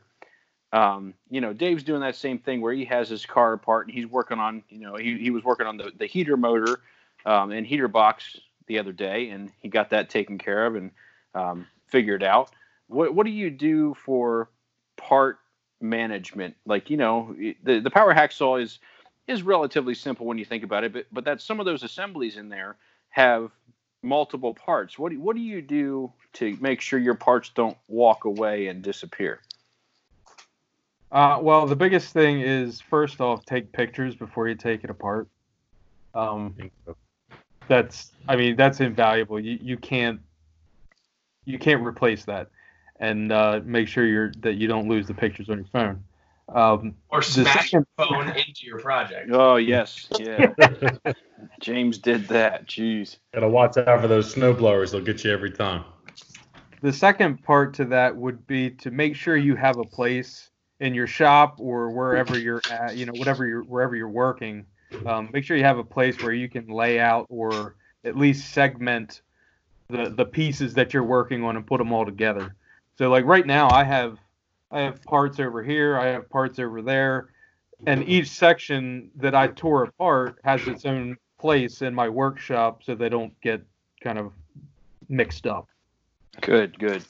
[0.72, 3.94] Um, you know, Dave's doing that same thing where he has his car apart and
[3.94, 6.80] he's working on, you know, he, he was working on the, the heater motor
[7.26, 8.38] um, and heater box
[8.70, 10.92] the other day and he got that taken care of and
[11.34, 12.52] um, figured out.
[12.86, 14.48] What, what do you do for
[14.96, 15.40] part
[15.80, 16.54] management?
[16.64, 18.78] Like, you know, the, the power hacksaw is,
[19.26, 22.36] is relatively simple when you think about it, but, but that some of those assemblies
[22.36, 22.76] in there
[23.08, 23.50] have
[24.04, 24.96] multiple parts.
[24.96, 28.82] What do, what do you do to make sure your parts don't walk away and
[28.82, 29.40] disappear?
[31.10, 35.26] Uh, well, the biggest thing is first off, take pictures before you take it apart.
[36.14, 36.54] Um,
[37.70, 39.40] that's, I mean, that's invaluable.
[39.40, 40.20] You you can't
[41.46, 42.48] you can't replace that.
[42.98, 46.04] and uh, make sure you're that you don't lose the pictures on your phone.
[46.54, 49.30] Um, Or The smash your phone into your project.
[49.32, 50.52] Oh yes, yeah.
[51.60, 52.66] James did that.
[52.66, 53.18] Jeez.
[53.32, 54.90] Gotta watch out for those snow blowers.
[54.90, 55.84] They'll get you every time.
[56.82, 60.92] the second part to that would be to make sure you have a place in
[60.94, 64.66] your shop or wherever you're at, you know, whatever you're wherever you're working.
[65.06, 68.52] Um, make sure you have a place where you can lay out or at least
[68.52, 69.22] segment
[69.88, 72.54] the the pieces that you're working on and put them all together.
[72.98, 74.18] So like right now, I have
[74.70, 77.28] I have parts over here, I have parts over there,
[77.86, 82.94] and each section that I tore apart has its own place in my workshop, so
[82.94, 83.62] they don't get
[84.02, 84.32] kind of
[85.08, 85.68] mixed up.
[86.40, 87.04] Good, good.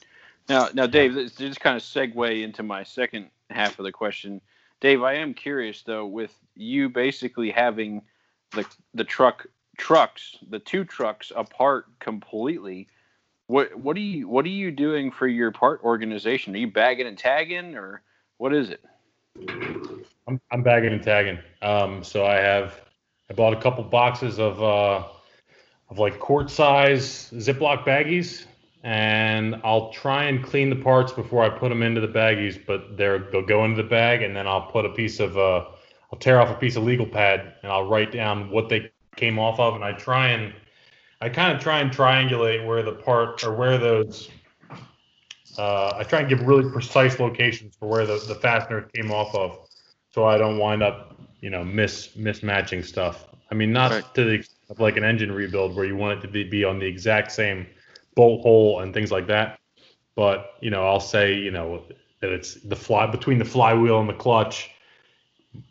[0.49, 4.40] Now, now, Dave, this this kind of segue into my second half of the question.
[4.81, 8.03] Dave, I am curious though, with you basically having
[8.53, 12.88] the the truck trucks, the two trucks apart completely.
[13.47, 16.55] What what are you what are you doing for your part organization?
[16.55, 18.03] Are you bagging and tagging, or
[18.38, 18.85] what is it?
[20.27, 21.38] I'm, I'm bagging and tagging.
[21.62, 22.81] Um, so I have
[23.29, 25.05] I bought a couple boxes of uh,
[25.88, 28.45] of like quart size Ziploc baggies,
[28.83, 32.59] and I'll try and clean the parts before I put them into the baggies.
[32.64, 35.66] But they're they'll go into the bag, and then I'll put a piece of uh,
[36.12, 39.38] I'll tear off a piece of legal pad, and I'll write down what they came
[39.38, 40.55] off of, and I try and
[41.21, 44.31] I kind of try and triangulate where the part or where those.
[45.59, 49.35] Uh, I try and give really precise locations for where the, the fastener came off
[49.35, 49.69] of
[50.11, 53.27] so I don't wind up, you know, mis mismatching stuff.
[53.51, 54.14] I mean, not Right.
[54.14, 56.64] to the extent of like an engine rebuild where you want it to be, be
[56.64, 57.66] on the exact same
[58.20, 59.59] bolt hole and things like that.
[60.14, 61.83] But you know, I'll say, you know,
[62.20, 64.70] that it's the fly between the flywheel and the clutch,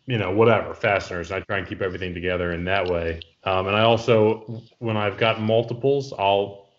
[0.07, 1.31] you know, whatever fasteners.
[1.31, 3.21] I try and keep everything together in that way.
[3.43, 6.69] Um, and I also, when I've got multiples, I'll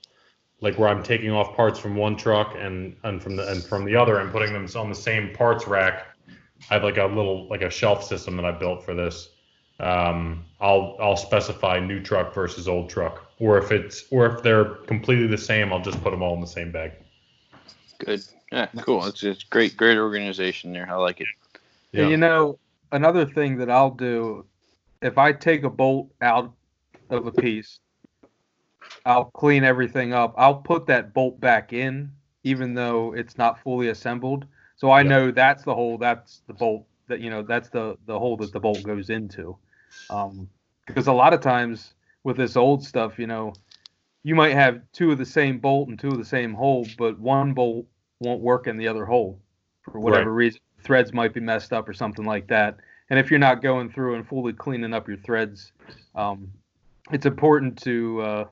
[0.60, 3.84] like where I'm taking off parts from one truck and and from the and from
[3.84, 6.08] the other and putting them on the same parts rack.
[6.68, 9.28] I have like a little like a shelf system that I built for this.
[9.78, 14.66] Um, I'll I'll specify new truck versus old truck, or if it's or if they're
[14.86, 16.92] completely the same, I'll just put them all in the same bag.
[17.98, 18.22] Good.
[18.52, 19.06] Yeah, cool.
[19.06, 20.88] It's it's great, great organization there.
[20.90, 21.28] I like it.
[21.92, 22.02] Yeah.
[22.02, 22.58] And you know,
[22.92, 24.46] another thing that I'll do,
[25.02, 26.52] if I take a bolt out
[27.10, 27.78] of a piece,
[29.04, 30.34] I'll clean everything up.
[30.36, 32.12] I'll put that bolt back in,
[32.44, 34.46] even though it's not fully assembled.
[34.76, 35.08] So I Yeah.
[35.08, 38.52] know that's the hole, that's the bolt that you know, that's the the hole that
[38.52, 39.56] the bolt goes into.
[40.10, 40.48] Um,
[40.86, 43.52] because a lot of times with this old stuff, you know,
[44.22, 47.18] you might have two of the same bolt and two of the same hole, but
[47.18, 47.86] one bolt
[48.20, 49.40] won't work in the other hole
[49.82, 50.60] for whatever reason.
[50.82, 52.78] Threads might be messed up or something like that.
[53.08, 55.72] And if you're not going through and fully cleaning up your threads,
[56.14, 56.50] um,
[57.10, 58.44] it's important to uh,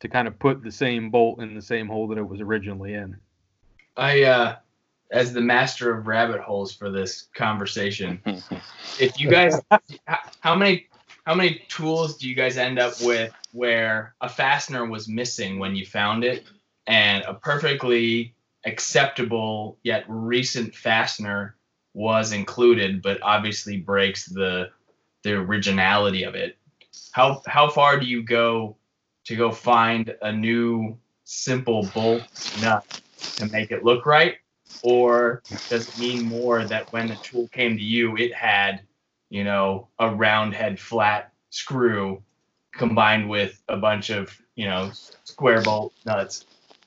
[0.00, 2.94] to kind of put the same bolt in the same hole that it was originally
[2.94, 3.16] in.
[3.96, 4.56] I, uh,
[5.10, 8.20] as the master of rabbit holes for this conversation,
[9.00, 9.60] if you guys,
[10.40, 10.88] how many,
[11.26, 15.74] how many tools do you guys end up with where a fastener was missing when
[15.74, 16.44] you found it,
[16.86, 18.32] and a perfectly
[18.64, 21.56] acceptable yet recent fastener
[21.94, 24.70] was included, but obviously breaks the
[25.22, 26.56] the originality of it.
[27.10, 28.76] How how far do you go
[29.24, 32.22] to go find a new simple bolt
[32.62, 33.02] nut
[33.36, 34.36] to make it look right?
[34.82, 38.82] Or does it mean more that when the tool came to you, it had,
[39.30, 42.22] you know, a round head flat screw
[42.72, 44.90] combined with a bunch of, you know,
[45.24, 46.44] square bolt nuts?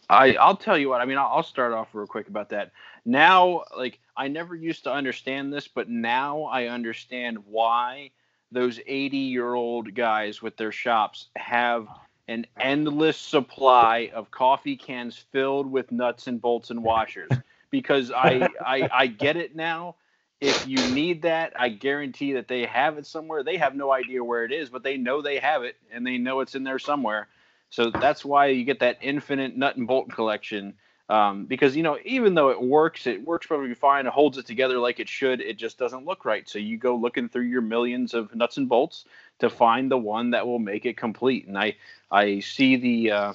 [0.10, 1.02] I I'll tell you what.
[1.02, 2.72] I mean, I'll, I'll start off real quick about that.
[3.06, 8.12] Now, like I never used to understand this, but now I understand why
[8.52, 11.88] those 80 year old guys with their shops have
[12.28, 17.32] an endless supply of coffee cans filled with nuts and bolts and washers
[17.72, 19.96] because I, I I get it now.
[20.42, 23.44] If you need that, I guarantee that they have it somewhere.
[23.44, 26.18] They have no idea where it is, but they know they have it and they
[26.18, 27.28] know it's in there somewhere.
[27.70, 30.76] So that's why you get that infinite nut and bolt collection.
[31.10, 34.06] Um, because you know, even though it works, it works perfectly fine.
[34.06, 35.42] It holds it together like it should.
[35.42, 36.48] It just doesn't look right.
[36.48, 39.06] So you go looking through your millions of nuts and bolts
[39.40, 41.48] to find the one that will make it complete.
[41.48, 41.76] And I,
[42.12, 43.34] I see the, uh,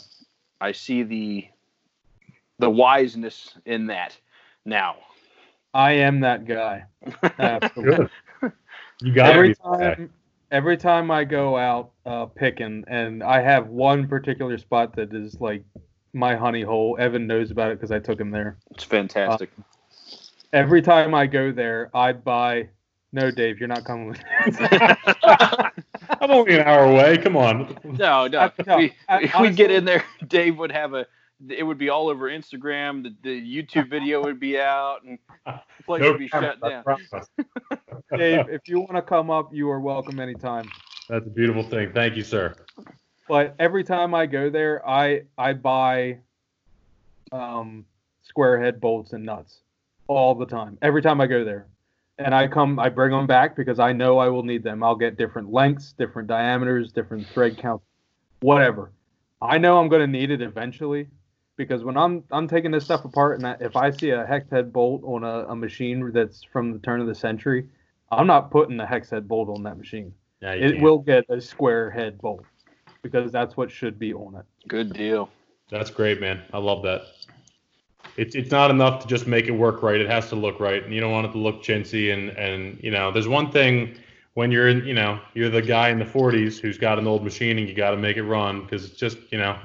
[0.61, 1.49] I see the,
[2.61, 4.17] the wiseness in that
[4.65, 4.97] now.
[5.75, 6.85] I am that guy.
[7.39, 8.09] Absolutely.
[9.03, 9.59] You got every it.
[9.63, 10.11] time
[10.51, 15.41] every time I go out uh, picking, and I have one particular spot that is
[15.41, 15.65] like
[16.13, 16.97] my honey hole.
[16.99, 18.57] Evan knows about it because I took him there.
[18.71, 19.51] It's fantastic.
[20.53, 22.69] Every time I go there, I buy.
[23.13, 24.69] No, Dave, you're not coming with me.
[26.21, 27.19] I'm only an hour away.
[27.19, 27.77] Come on.
[27.85, 28.39] no, no.
[28.39, 30.05] I- no, we, I- we, we honestly- get in there.
[30.29, 31.07] Dave would have a
[31.51, 33.03] it would be all over Instagram.
[33.03, 36.69] The, the YouTube video would be out, and the place No would be shut I
[36.69, 36.85] down.
[36.85, 37.11] promise.
[38.17, 40.71] Dave, if you want to come up, you are welcome anytime.
[41.09, 41.93] That's a beautiful thing.
[41.93, 42.55] Thank you, sir.
[43.29, 46.19] But every time I go there, I I buy
[47.33, 47.85] um,
[48.23, 49.61] square head bolts and nuts
[50.07, 50.79] all the time.
[50.83, 51.67] Every time I go there,
[52.19, 54.83] and I come, I bring them back because I know I will need them.
[54.83, 57.85] I'll get different lengths, different diameters, different thread counts,
[58.41, 58.93] whatever.
[59.43, 61.09] I know I'm going to need it eventually
[61.57, 64.51] because when I'm I'm taking this stuff apart, and I, if I see a hex
[64.51, 67.69] head bolt on a, a machine that's from the turn of the century,
[68.11, 70.13] I'm not putting a hex head bolt on that machine.
[70.41, 70.83] Yeah, It can't.
[70.83, 72.45] will get a square head bolt
[73.03, 74.45] because that's what should be on it.
[74.69, 75.31] Good deal.
[75.71, 76.43] That's great, man.
[76.53, 77.03] I love that.
[78.17, 80.01] It's it's not enough to just make it work right.
[80.01, 82.13] It has to look right, and you don't want it to look chintzy.
[82.13, 83.97] And and you know, there's one thing
[84.35, 87.23] when you're in, you know, you're the guy in the 40s who's got an old
[87.23, 89.57] machine and you got to make it run because it's just, you know,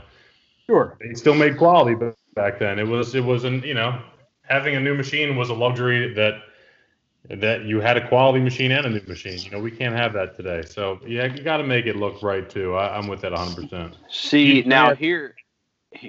[0.70, 0.98] Sure.
[1.00, 2.78] they still made quality but back then.
[2.78, 4.00] It was it wasn't, you know,
[4.44, 6.44] having a new machine was a luxury that
[7.30, 9.40] that you had a quality machine and a new machine.
[9.40, 10.62] You know, we can't have that today.
[10.62, 12.76] So yeah, you got to make it look right too.
[12.76, 13.64] I, I'm with that 100.
[13.70, 15.36] percent See You now can't- here,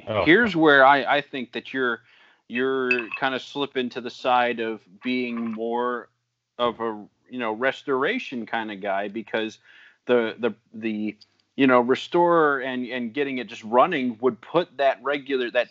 [0.07, 0.27] Oh.
[0.27, 2.01] here's where I I think that you're
[2.49, 6.11] you're kind of slipping to the side of being more
[6.59, 9.57] of a you know restoration kind of guy because
[10.05, 11.17] the the the
[11.57, 15.69] you know restore and and getting it just running would put that regular that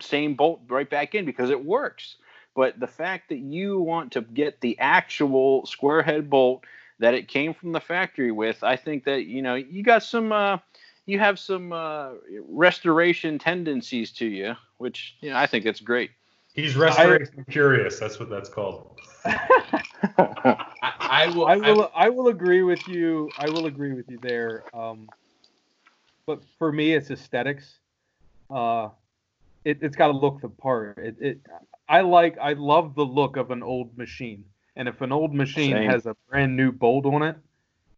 [0.00, 2.16] same bolt right back in because it works.
[2.54, 6.64] But the fact that you want to get the actual square head bolt
[6.98, 10.32] that it came from the factory with i think that you know you got some
[10.32, 10.58] uh
[11.06, 12.10] you have some uh
[12.48, 16.10] restoration tendencies to you which you know i think that's great
[16.58, 18.00] He's restoration curious.
[18.00, 18.90] That's what that's called.
[19.24, 21.46] I, I will.
[21.46, 23.32] I will I will agree with you.
[23.38, 24.64] I will agree with you there.
[24.74, 25.06] Um,
[26.26, 27.78] but for me, it's aesthetics.
[28.50, 28.88] Uh,
[29.64, 30.98] it, it's got to look the part.
[30.98, 31.40] It, it
[31.88, 34.44] I like I love the look of an old machine,
[34.74, 35.88] and if an old machine Same.
[35.88, 37.36] has a brand new bolt on it,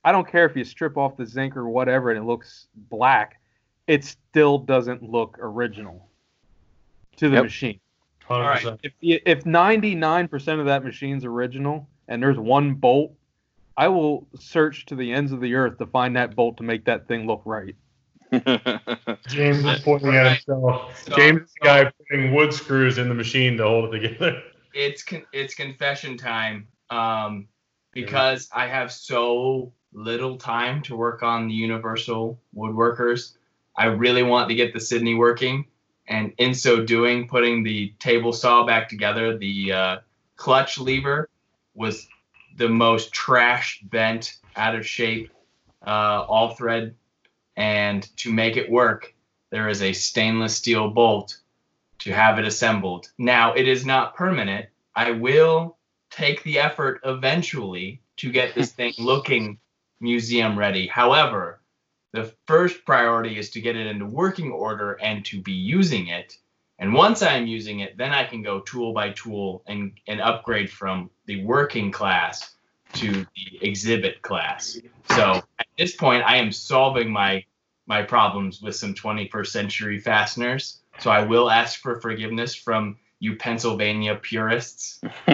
[0.04, 3.40] I don't care if you strip off the zinc or whatever and it looks black,
[3.86, 6.10] it still doesn't look original
[7.16, 7.44] to the Yep.
[7.44, 7.80] machine.
[8.30, 8.78] 100%.
[8.82, 13.12] If if 99% of that machine's original and there's one bolt,
[13.76, 16.84] I will search to the ends of the earth to find that bolt to make
[16.84, 17.74] that thing look right.
[19.26, 21.02] James is pointing at himself.
[21.04, 24.42] So- James is the guy putting wood screws in the machine to hold it together.
[24.74, 27.48] it's con- it's confession time um,
[27.92, 33.32] because I have so little time to work on the Universal Woodworkers.
[33.76, 35.64] I really want to get the Sidney working,
[36.10, 39.96] and in so doing, putting the table saw back together, the uh,
[40.36, 41.30] clutch lever
[41.74, 42.08] was
[42.56, 45.30] the most trash, bent, out of shape,
[45.86, 46.96] uh, all thread,
[47.56, 49.14] and to make it work,
[49.50, 51.38] there is a stainless steel bolt
[52.00, 53.12] to have it assembled.
[53.16, 54.66] Now, it is not permanent.
[54.96, 55.78] I will
[56.10, 59.58] take the effort eventually to get this thing looking
[60.00, 60.88] museum ready.
[60.88, 61.59] However,
[62.12, 66.36] the first priority is to get it into working order and to be using it.
[66.78, 70.70] And once I'm using it, then I can go tool by tool and, and upgrade
[70.70, 72.54] from the working class
[72.94, 74.78] to the exhibit class.
[75.10, 77.44] So at this point, I am solving my
[77.86, 80.80] my problems with some 21st century fasteners.
[81.00, 85.00] So I will ask for forgiveness from you Pennsylvania purists.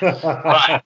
[0.00, 0.84] But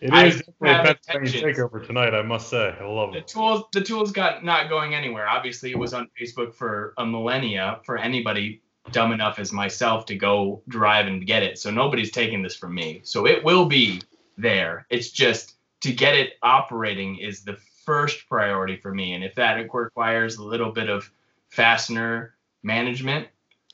[0.00, 2.74] It I is definitely a Pennsylvania takeover tonight, I must say.
[2.80, 3.28] I love the it.
[3.28, 5.28] tools the tools got not going anywhere.
[5.28, 10.16] Obviously, it was on Facebook for a millennia for anybody dumb enough as myself to
[10.16, 11.58] go drive and get it.
[11.58, 13.00] So nobody's taking this from me.
[13.04, 14.00] So it will be
[14.38, 14.86] there.
[14.90, 19.14] It's just to get it operating is the first priority for me.
[19.14, 21.10] And if that requires a little bit of
[21.48, 23.28] fastener management,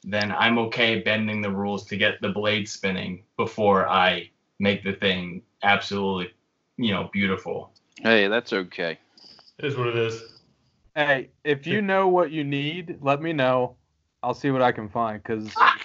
[0.05, 4.93] then I'm okay bending the rules to get the blade spinning before I make the
[4.95, 6.33] thing absolutely,
[6.77, 7.73] you know, beautiful.
[8.03, 8.99] hey that's okay
[9.59, 10.23] It is what it is.
[10.95, 13.77] Hey, if you know what you need, let me know.
[14.23, 15.45] I'll see what I can find because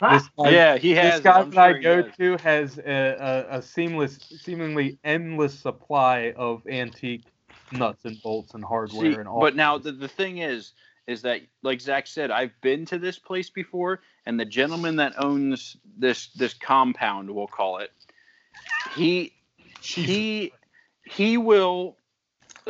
[0.10, 2.16] this guy, yeah he has this guy I'm that sure he go has.
[2.18, 7.26] to has a, a, a seamless, seemingly endless supply of antique
[7.72, 9.42] nuts and bolts and hardware See, and all.
[9.42, 10.74] but now the, the thing is
[11.08, 15.14] is that like zach said i've been to this place before and the gentleman that
[15.18, 17.92] owns this this compound we'll call it
[18.96, 19.34] he
[19.82, 20.54] he
[21.06, 21.98] he will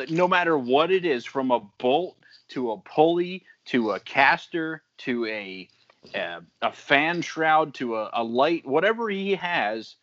[0.09, 2.15] no matter what it is from a bolt
[2.49, 5.67] to a pulley to a caster to a
[6.15, 9.95] a, a fan shroud to a, a light whatever he has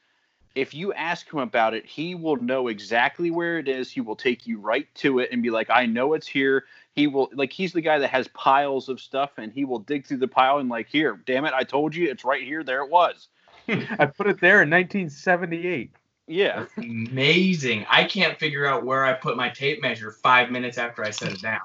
[0.59, 3.91] if you ask him about it, he will know exactly where it is.
[3.91, 6.65] He will take you right to it and be like, I know it's here.
[6.95, 10.05] He will like he's the guy that has piles of stuff and he will dig
[10.05, 12.65] through the pile and like, here, damn it, I told you it's right here.
[12.65, 13.29] There it was.
[13.69, 15.93] I put it there in 1978.
[16.29, 16.67] Yeah.
[16.77, 17.87] Amazing.
[17.91, 21.33] I can't figure out where I put my tape measure five minutes after I set
[21.33, 21.61] it down.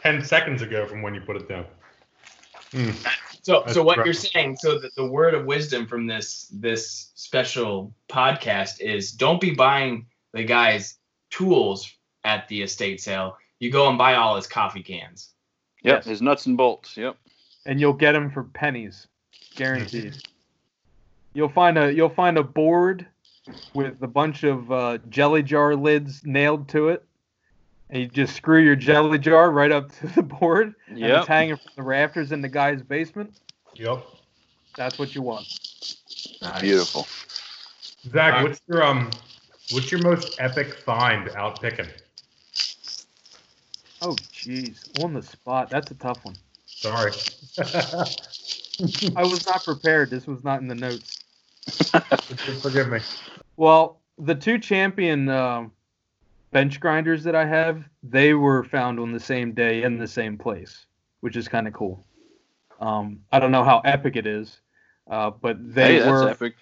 [0.00, 1.66] Ten seconds ago from when you put it down.
[2.72, 2.90] Hmm.
[3.42, 4.06] So, That's so what correct.
[4.06, 9.40] you're saying, so the, the word of wisdom from this this special podcast is don't
[9.40, 10.96] be buying the guy's
[11.30, 11.92] tools
[12.24, 13.36] at the estate sale.
[13.60, 15.30] You go and buy all his coffee cans.
[15.82, 15.98] Yep.
[15.98, 16.04] Yes.
[16.06, 16.96] His nuts and bolts.
[16.96, 17.16] Yep.
[17.66, 19.06] and you'll get them for pennies,
[19.54, 20.16] guaranteed.
[21.34, 23.06] you'll find a you'll find a board
[23.74, 27.04] with a bunch of uh, jelly jar lids nailed to it,
[27.90, 31.18] and you just screw your jelly jar right up to the board, and Yep.
[31.18, 33.38] it's hanging from the rafters in the guy's basement.
[33.74, 34.04] Yep.
[34.76, 35.46] That's what you want.
[36.60, 37.06] Beautiful.
[38.10, 39.10] Zach, what's your um,
[39.70, 41.86] what's your most epic find out picking?
[44.02, 45.70] Oh, jeez, on the spot.
[45.70, 46.36] That's a tough one.
[46.66, 47.12] Sorry.
[49.16, 50.10] I was not prepared.
[50.10, 51.18] This was not in the notes.
[52.62, 53.00] Forgive me.
[53.56, 55.72] Well, the two champion um
[56.56, 60.38] bench grinders that I have, they were found on the same day in the same
[60.38, 60.86] place,
[61.20, 62.04] which is kind of cool.
[62.80, 64.60] Um, I don't know how epic it is,
[65.10, 66.54] uh, but they hey, were epic.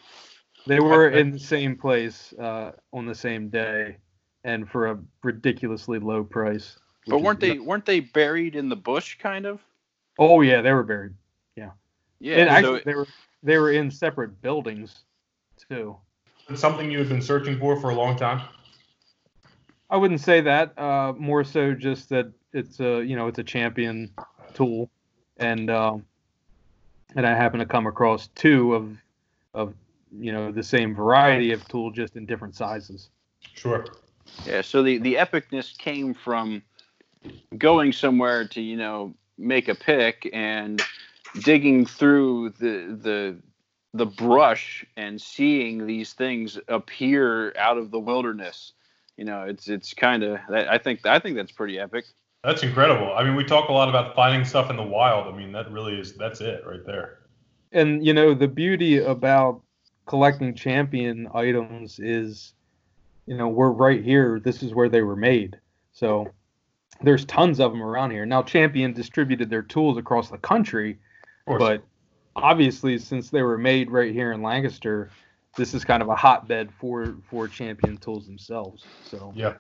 [0.66, 3.98] they were in the same place uh, on the same day,
[4.44, 6.78] and for a ridiculously low price.
[7.06, 9.60] But weren't they weren't they buried in the bush kind of?
[10.18, 11.14] Oh yeah, they were buried.
[11.56, 11.70] Yeah.
[12.20, 13.08] and so actually, they were
[13.42, 15.04] they were in separate buildings
[15.68, 15.96] too.
[16.48, 18.42] It's something you have been searching for for a long time.
[19.90, 20.78] I wouldn't say that.
[20.78, 24.10] Uh, more so just that it's a you know it's a champion
[24.52, 24.90] tool,
[25.36, 26.04] and um,
[27.16, 28.96] and I happen to come across two of
[29.54, 29.74] of
[30.18, 33.08] you know the same variety of tool just in different sizes.
[33.54, 33.86] Sure.
[34.46, 36.62] Yeah, so the the epicness came from
[37.56, 40.82] going somewhere to you know make a pick and
[41.42, 43.36] digging through the the
[43.94, 48.72] the brush and seeing these things appear out of the wilderness.
[49.16, 52.04] You know, it's it's kind of I think I think that's pretty epic.
[52.42, 53.14] That's incredible.
[53.16, 55.32] I mean, we talk a lot about finding stuff in the wild.
[55.32, 57.20] I mean, that really is that's it right there.
[57.72, 59.62] And you know the beauty about
[60.06, 62.52] collecting champion items is,
[63.26, 64.40] you know, we're right here.
[64.40, 65.58] This is where they were made.
[65.92, 66.28] So
[67.00, 68.26] there's tons of them around here.
[68.26, 70.98] Now Champion distributed their tools across the country,
[71.46, 71.84] but
[72.36, 75.10] obviously since they were made right here in Lancaster,
[75.56, 78.84] this is kind of a hotbed for for champion tools themselves.
[79.04, 79.54] So yeah.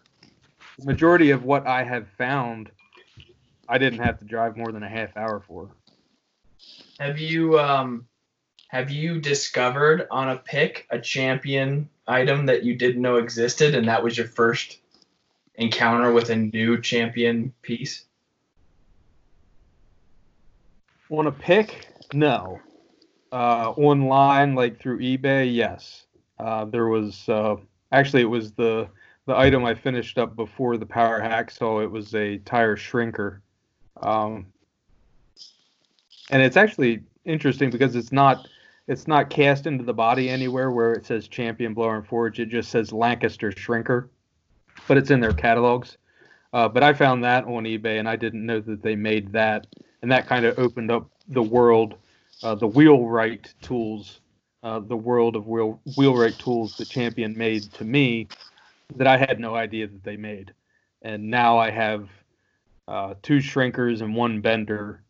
[0.78, 2.70] the majority of what I have found,
[3.68, 5.70] I didn't have to drive more than a half hour for.
[6.98, 8.06] Have you um
[8.68, 13.88] have you discovered on a pick a champion item that you didn't know existed and
[13.88, 14.78] that was your first
[15.54, 18.04] encounter with a new champion piece?
[21.10, 22.60] On a pick, no.
[23.32, 26.06] Uh, online, like through eBay, yes.
[26.38, 27.56] Uh, there was uh,
[27.92, 28.88] actually it was the
[29.26, 31.82] the item I finished up before the power hacksaw.
[31.82, 33.40] It was a tire shrinker,
[34.02, 34.46] um,
[36.30, 38.46] and it's actually interesting because it's not
[38.86, 42.38] it's not cast into the body anywhere where it says Champion Blower and Forge.
[42.40, 44.08] It just says Lancaster Shrinker,
[44.86, 45.96] but it's in their catalogs.
[46.52, 49.66] Uh, but I found that on eBay, and I didn't know that they made that,
[50.04, 51.94] and that kind of opened up the world,
[52.42, 54.20] uh, the wheelwright tools,
[54.62, 58.28] uh, the world of wheel wheelwright tools that Champion made to me
[58.96, 60.52] that I had no idea that they made,
[61.00, 62.10] and now I have
[62.86, 65.00] uh, two shrinkers and one bender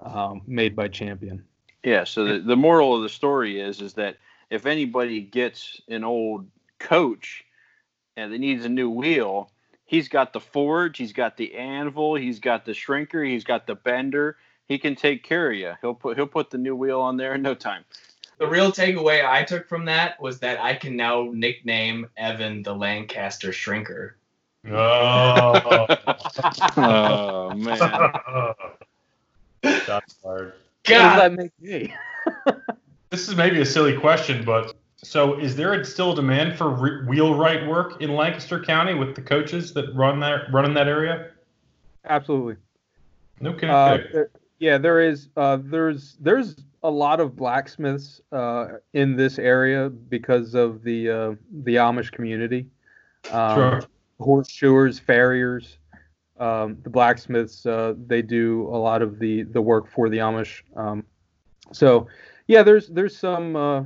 [0.00, 1.44] um, made by Champion.
[1.84, 2.02] Yeah.
[2.02, 4.16] So the, the moral of the story is is that
[4.50, 6.48] if anybody gets an old
[6.80, 7.44] coach
[8.16, 9.51] and it needs a new wheel,
[9.92, 13.76] he's got the forge, he's got the anvil, he's got the shrinker, he's got the
[13.76, 14.36] bender.
[14.66, 15.74] He can take care of you.
[15.82, 17.84] He'll put he'll put the new wheel on there in no time.
[18.38, 22.74] The real takeaway I took from that was that I can now nickname Evan the
[22.74, 24.14] Lancaster Shrinker.
[24.68, 25.86] Oh.
[26.76, 27.78] oh man.
[29.84, 30.46] Shots fired.
[30.46, 31.94] What does God, that make me?
[33.10, 36.70] This is maybe a silly question, but so is there still a still demand for
[36.70, 40.88] re- wheelwright work in Lancaster County with the coaches that run that run in that
[40.88, 41.30] area?
[42.04, 42.56] Absolutely.
[43.40, 43.70] No kidding.
[43.70, 45.28] Uh, there- yeah, there is.
[45.36, 51.34] Uh, there's there's a lot of blacksmiths uh, in this area because of the uh,
[51.64, 52.68] the Amish community.
[53.32, 53.82] Um, sure.
[54.20, 55.78] Horseshoers, farriers,
[56.38, 57.66] um, the blacksmiths.
[57.66, 60.62] Uh, they do a lot of the the work for the Amish.
[60.76, 61.04] Um,
[61.72, 62.06] so,
[62.46, 63.82] yeah, there's there's some uh,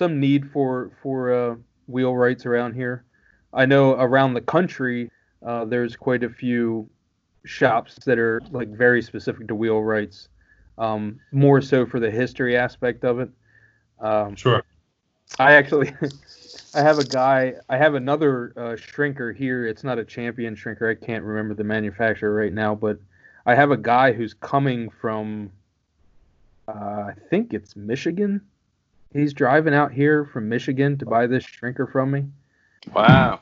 [0.00, 1.56] some need for for uh,
[1.92, 3.04] wheelwrights around here.
[3.52, 5.10] I know around the country
[5.44, 6.88] uh, there's quite a few
[7.44, 10.28] shops that are like very specific to wheelwrights,
[10.78, 13.28] um, more so for the history aspect of it.
[14.00, 14.62] Um, Sure.
[15.38, 15.92] I actually,
[16.74, 17.56] I have a guy.
[17.68, 19.66] I have another uh, shrinker here.
[19.66, 20.90] It's not a champion shrinker.
[20.90, 22.98] I can't remember the manufacturer right now, but
[23.44, 25.52] I have a guy who's coming from.
[26.66, 28.40] Uh, I think it's Michigan.
[29.12, 32.26] He's driving out here from Michigan to buy this shrinker from me.
[32.94, 33.40] Wow.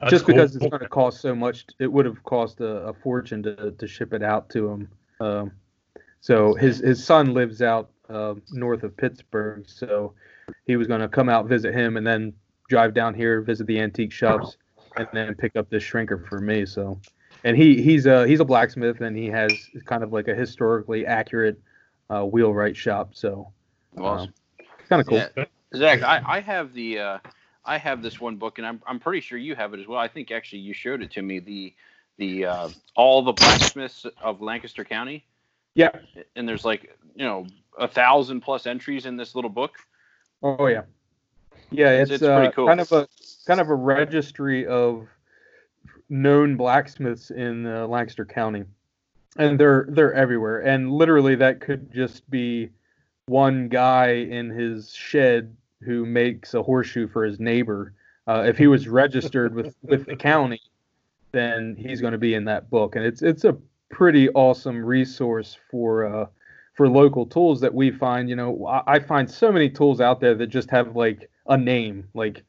[0.00, 0.34] That's just cool.
[0.34, 3.72] because it's going to cost so much, it would have cost a, a fortune to,
[3.72, 4.88] to ship it out to him.
[5.20, 5.52] Um,
[6.20, 10.14] so his his son lives out uh, north of Pittsburgh, so
[10.66, 12.32] he was going to come out visit him and then
[12.68, 14.56] drive down here, visit the antique shops,
[14.96, 16.66] and then pick up this shrinker for me.
[16.66, 17.00] So,
[17.44, 19.52] and he he's a he's a blacksmith and he has
[19.86, 21.60] kind of like a historically accurate
[22.10, 23.10] uh, wheelwright shop.
[23.14, 23.50] So,
[23.98, 24.32] Awesome.
[24.88, 25.18] kind of cool.
[25.36, 25.44] Yeah.
[25.76, 27.18] Zach, I, I have the uh,
[27.64, 29.98] I have this one book, and I'm I'm pretty sure you have it as well.
[29.98, 31.38] I think actually you showed it to me.
[31.38, 31.74] The
[32.18, 35.24] the uh, all the blacksmiths of Lancaster County.
[35.74, 35.90] Yeah.
[36.36, 37.46] And there's like you know
[37.78, 39.76] a thousand plus entries in this little book.
[40.42, 40.82] Oh yeah,
[41.70, 41.90] yeah.
[41.92, 42.66] It's- It's, it's pretty uh, cool.
[42.66, 43.08] kind of a
[43.46, 45.06] kind of a registry of
[46.08, 48.64] known blacksmiths in uh, Lancaster County,
[49.36, 50.60] and they're they're everywhere.
[50.60, 52.70] And literally, that could just be
[53.26, 57.94] one guy in his shed who makes a horseshoe for his neighbor.
[58.26, 60.60] Uh, if he was registered with with the county,
[61.32, 62.96] then he's going to be in that book.
[62.96, 63.56] And it's it's a
[63.88, 66.26] pretty awesome resource for uh,
[66.74, 68.28] for local tools that we find.
[68.28, 71.56] You know, I, I find so many tools out there that just have like a
[71.56, 72.42] name, like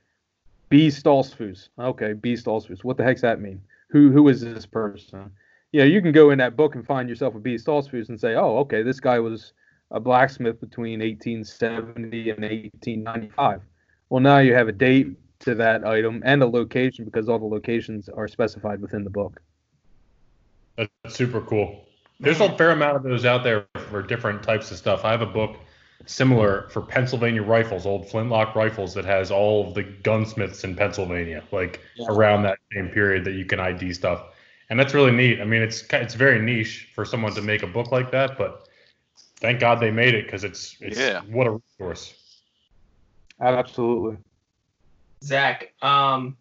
[0.69, 0.88] B.
[0.88, 1.69] Stoltzfus.
[1.78, 2.34] Okay, B.
[2.34, 2.84] Stoltzfus.
[2.84, 3.61] What the heck's that mean?
[3.89, 5.32] Who who is this person?
[5.72, 7.55] You know, you can go in that book and find yourself a B.
[7.55, 9.53] Stoltzfus and say, oh, okay, this guy was
[9.92, 13.62] a blacksmith between 1870 and 1895.
[14.10, 17.46] Well, now you have a date to that item and a location because all the
[17.46, 19.42] locations are specified within the book.
[20.78, 21.86] That's super cool.
[22.20, 25.04] There's a fair amount of those out there for different types of stuff.
[25.04, 25.58] I have a book
[26.06, 31.44] similar for Pennsylvania rifles, old flintlock rifles that has all of the gunsmiths in Pennsylvania,
[31.52, 32.08] like Yeah.
[32.10, 34.24] around that same period that you can ID stuff.
[34.70, 35.42] And that's really neat.
[35.42, 38.68] I mean, it's it's very niche for someone to make a book like that, but
[39.42, 41.22] thank God they made it because it's it's Yeah.
[41.22, 42.14] what a resource.
[43.39, 44.18] Absolutely.
[45.24, 46.38] Zach, um,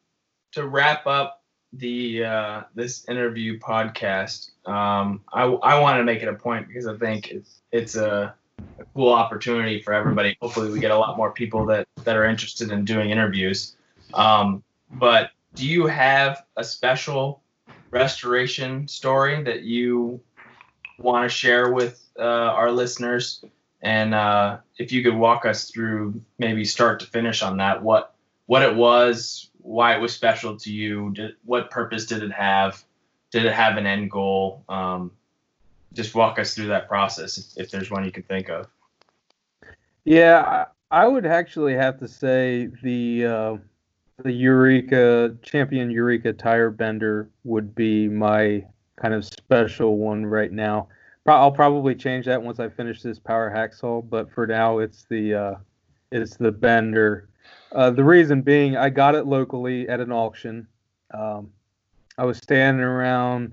[0.53, 1.43] to wrap up
[1.73, 6.87] the uh, this interview podcast, um, I, I want to make it a point because
[6.87, 8.35] I think it's it's a,
[8.79, 10.37] a cool opportunity for everybody.
[10.41, 13.77] Hopefully, we get a lot more people that that are interested in doing interviews.
[14.13, 17.43] Um, but do you have a special
[17.91, 20.21] restoration story that you
[20.99, 23.45] want to share with uh, our listeners?
[23.83, 28.15] And uh, if you could walk us through maybe start to finish on that, what
[28.47, 32.83] what it was, why it was special to you, did, what purpose did it have,
[33.31, 34.65] did it have an end goal?
[34.69, 35.13] Um,
[35.93, 38.67] just walk us through that process if, if there's one you can think of.
[40.05, 43.57] Yeah, I, would actually have to say the uh,
[44.23, 48.65] the Eureka Champion Eureka tire bender would be my
[48.97, 50.89] kind of special one right now.
[51.27, 55.35] I'll probably change that once I finish this power hacksaw, but for now it's the
[55.35, 55.55] uh,
[56.11, 57.29] it's the bender.
[57.73, 60.67] Uh, the reason being, I got it locally at an auction.
[61.13, 61.53] Um,
[62.19, 63.53] I was standing around,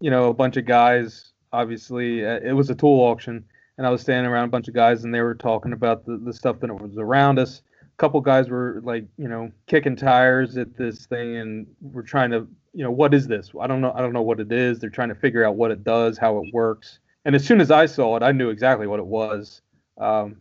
[0.00, 1.32] you know, a bunch of guys.
[1.52, 3.44] Obviously, uh, it was a tool auction
[3.78, 6.18] and I was standing around a bunch of guys, and they were talking about the,
[6.18, 7.62] the stuff that was around us.
[7.82, 12.32] A couple guys were like, you know, kicking tires at this thing, and we're trying
[12.32, 13.50] to, you know, what is this?
[13.60, 13.92] I don't know.
[13.94, 14.78] I don't know what it is.
[14.78, 16.98] They're trying to figure out what it does, how it works.
[17.24, 19.62] And as soon as I saw it, I knew exactly what it was.
[19.98, 20.36] Um,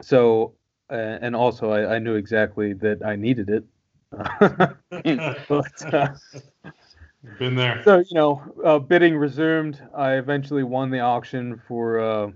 [0.00, 0.54] so,
[0.88, 3.64] and also I, I knew exactly that I needed it.
[5.48, 6.08] but, uh,
[7.38, 7.82] Been there.
[7.84, 9.80] so you know, uh, bidding resumed.
[9.96, 12.30] I eventually won the auction for uh,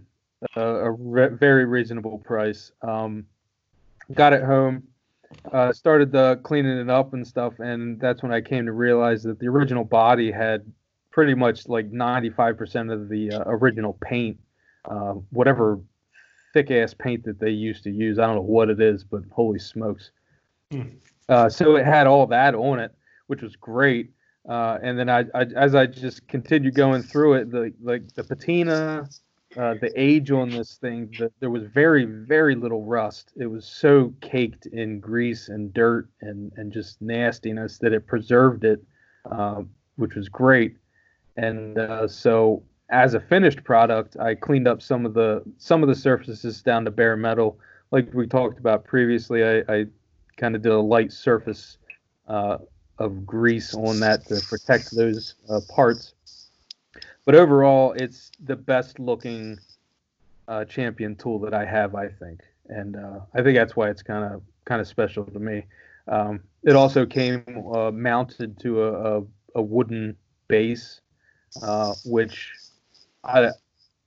[0.57, 2.73] a, a re- very reasonable price.
[2.83, 3.27] Um,
[4.14, 4.85] got it home,
[5.53, 9.22] uh, started the cleaning it up and stuff, and that's when I came to realize
[9.24, 10.70] that the original body had
[11.11, 14.39] pretty much like 95% of the uh, original paint,
[14.85, 15.81] uh, whatever
[16.53, 18.18] thick ass paint that they used to use.
[18.18, 20.11] I don't know what it is, but holy smokes!
[20.70, 20.83] Hmm.
[21.29, 22.95] Uh, so it had all that on it,
[23.27, 24.11] which was great.
[24.49, 28.22] Uh, and then I, I, as I just continued going through it, the like the
[28.22, 29.09] patina,
[29.57, 33.33] uh, the age on this thing, the, there was very very little rust.
[33.37, 38.65] It was so caked in grease and dirt and and just nastiness that it preserved
[38.65, 38.83] it,
[39.31, 39.63] uh,
[39.97, 40.77] which was great.
[41.37, 45.89] And uh, so as a finished product, I cleaned up some of the some of
[45.89, 47.59] the surfaces down to bare metal,
[47.91, 49.45] like we talked about previously.
[49.45, 49.87] I, I
[50.37, 51.79] kind of did a light surface
[52.29, 52.59] uh,
[52.99, 56.15] of grease on that to protect those uh, parts.
[57.27, 59.59] But overall, it's the best looking
[60.47, 64.03] uh, champion tool that I have, I think, and uh, I think that's why it's
[64.03, 65.64] kind of kind of special to me.
[66.07, 67.43] Um, it also came
[67.74, 69.22] uh, mounted to a, a,
[69.57, 70.16] a wooden
[70.47, 71.01] base,
[71.62, 72.53] uh, which
[73.24, 73.51] I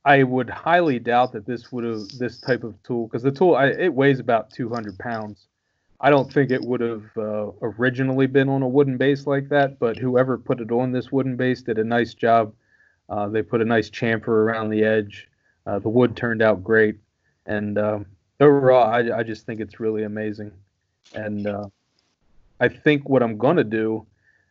[0.06, 3.54] I would highly doubt that this would have this type of tool because the tool
[3.54, 5.46] I, it weighs about 200 pounds.
[6.00, 9.78] I don't think it would have uh, originally been on a wooden base like that,
[9.78, 12.54] but whoever put it on this wooden base did a nice job.
[13.10, 15.28] Uh, they put a nice chamfer around the edge.
[15.66, 16.96] Uh, the wood turned out great,
[17.46, 18.06] and um,
[18.40, 20.52] overall, I, I, just think it's really amazing.
[21.12, 21.66] And uh,
[22.60, 24.06] I think what I'm gonna do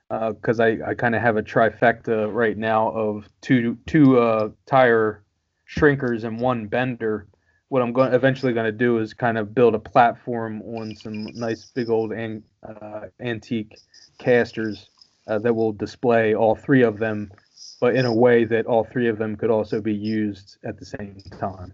[0.10, 4.50] because uh, I, I kind of have a trifecta right now of two two uh,
[4.66, 5.24] tire
[5.70, 7.28] shrinkers and one bender.
[7.68, 11.26] What I'm going eventually going to do is kind of build a platform on some
[11.36, 13.78] nice big old an, uh, antique
[14.18, 14.90] casters
[15.28, 17.32] uh, that will display all three of them,
[17.80, 20.86] but in a way that all three of them could also be used at the
[20.86, 21.74] same time.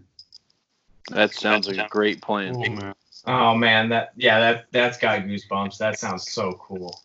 [1.10, 2.54] That sounds like a great plan.
[2.56, 2.94] Oh man,
[3.26, 5.78] oh, man that yeah that that's got goosebumps.
[5.78, 7.00] That sounds so cool.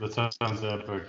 [0.00, 1.04] That sounds epic.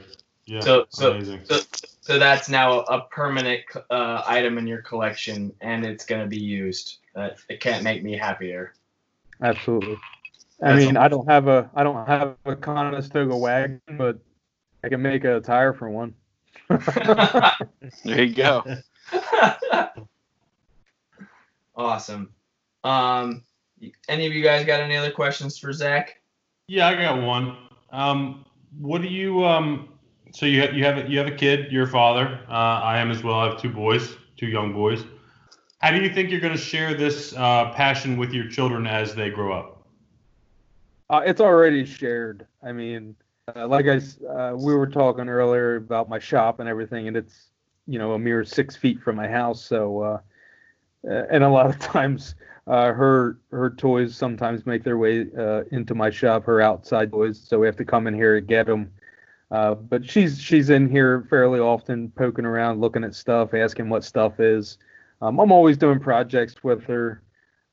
[0.46, 0.60] Yeah.
[0.60, 1.42] So so amazing.
[1.46, 1.60] so
[2.02, 6.98] so that's now a permanent uh, item in your collection, and it's gonna be used.
[7.16, 8.74] That it can't make me happier.
[9.42, 9.98] Absolutely.
[10.62, 14.20] I that's mean, I don't have a I don't have a Conestoga wagon, but
[14.84, 16.14] I can make a tire for one.
[16.70, 18.64] There you go.
[21.76, 22.30] awesome.
[22.84, 23.44] Um,
[24.08, 26.22] any of you guys got any other questions for Zach?
[26.68, 27.58] Yeah, I got one.
[27.92, 28.46] Um,
[28.80, 29.90] what do you um?
[30.34, 31.72] So you have you have a, you have a kid.
[31.72, 32.40] You're a father.
[32.50, 33.40] Uh, I am as well.
[33.40, 35.04] I have two boys, two young boys.
[35.80, 39.14] How do you think you're going to share this uh, passion with your children as
[39.14, 39.88] they grow up?
[41.10, 42.48] Uh, it's already shared.
[42.64, 43.16] I mean,
[43.54, 47.50] uh, like I uh, we were talking earlier about my shop and everything, and it's
[47.86, 49.64] you know a mere six feet from my house.
[49.64, 50.20] So, uh,
[51.04, 52.36] and a lot of times
[52.66, 56.46] uh, her her toys sometimes make their way uh, into my shop.
[56.46, 58.92] Her outside toys, so we have to come in here to get them.
[59.52, 64.04] Uh, but she's she's in here fairly often, poking around, looking at stuff, asking what
[64.04, 64.80] stuff is.
[65.22, 67.22] Um, I'm always doing projects with her.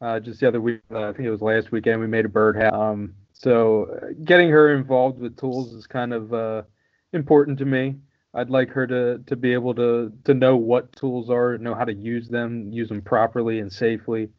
[0.02, 2.28] Uh, just the other week, uh, I think it was last weekend, we made a
[2.28, 2.74] birdhouse.
[2.74, 6.66] Um, so uh, getting her involved with tools is kind of
[7.12, 7.96] important to me.
[8.34, 11.84] I'd like her to to be able to to know what tools are, know how
[11.84, 14.30] to use them, use them properly and safely.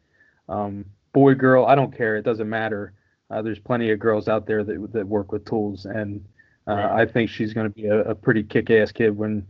[0.48, 2.16] Um, boy, girl, I don't care.
[2.16, 2.92] It doesn't matter.
[3.30, 6.24] Uh, there's plenty of girls out there that that work with tools, and
[6.66, 7.02] uh, right.
[7.02, 9.48] I think she's going to be a, a, pretty kick-ass kid when.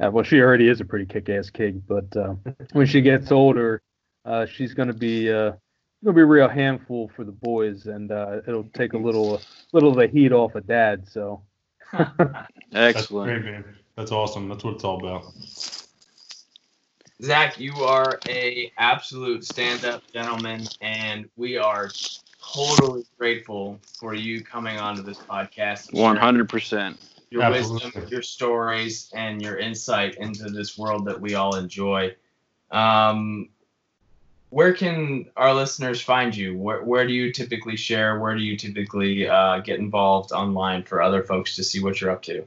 [0.00, 2.34] Uh, well, she already is a pretty kick-ass kid, but uh,
[2.72, 3.80] when she gets older,
[4.24, 5.30] uh, she's going to be
[6.04, 8.98] uh, going to be a real handful for the boys, and uh, it'll take a
[8.98, 9.40] little
[9.72, 11.08] little of the heat off of dad.
[11.08, 11.42] So.
[11.92, 12.72] Excellent.
[12.72, 13.64] That's great, man.
[13.96, 14.48] That's awesome.
[14.48, 15.32] That's what it's all about.
[17.22, 21.88] Zach, you are a absolute stand-up gentleman, and we are
[22.54, 25.92] totally grateful for you coming onto this podcast.
[25.94, 27.00] One hundred percent.
[27.30, 27.86] Your Absolutely.
[27.86, 32.14] wisdom, your stories, and your insight into this world that we all enjoy.
[32.70, 33.48] Um,
[34.54, 36.56] where can our listeners find you?
[36.56, 38.20] Where, where do you typically share?
[38.20, 42.12] Where do you typically uh, get involved online for other folks to see what you're
[42.12, 42.46] up to?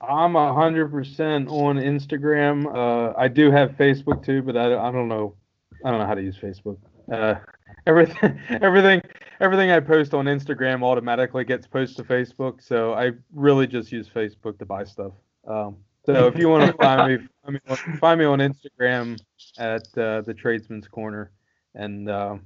[0.00, 2.66] I'm a hundred percent on Instagram.
[2.66, 5.36] Uh, I do have Facebook too, but I, I don't know.
[5.84, 6.78] I don't know how to use Facebook.
[7.10, 7.36] Uh,
[7.86, 9.00] everything, everything,
[9.38, 12.60] everything I post on Instagram automatically gets posted to Facebook.
[12.60, 15.12] So I really just use Facebook to buy stuff.
[15.46, 19.18] Um, so if you want to find me, find me, on, find me on Instagram
[19.58, 21.30] at uh, the Tradesman's Corner,
[21.74, 22.36] and uh,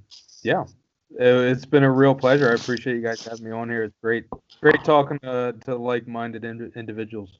[0.42, 0.64] yeah,
[1.18, 2.50] it, has been a real pleasure.
[2.50, 3.84] I appreciate you guys having me on here.
[3.84, 4.26] It's great,
[4.60, 7.38] great talking to, to like-minded ind- individuals.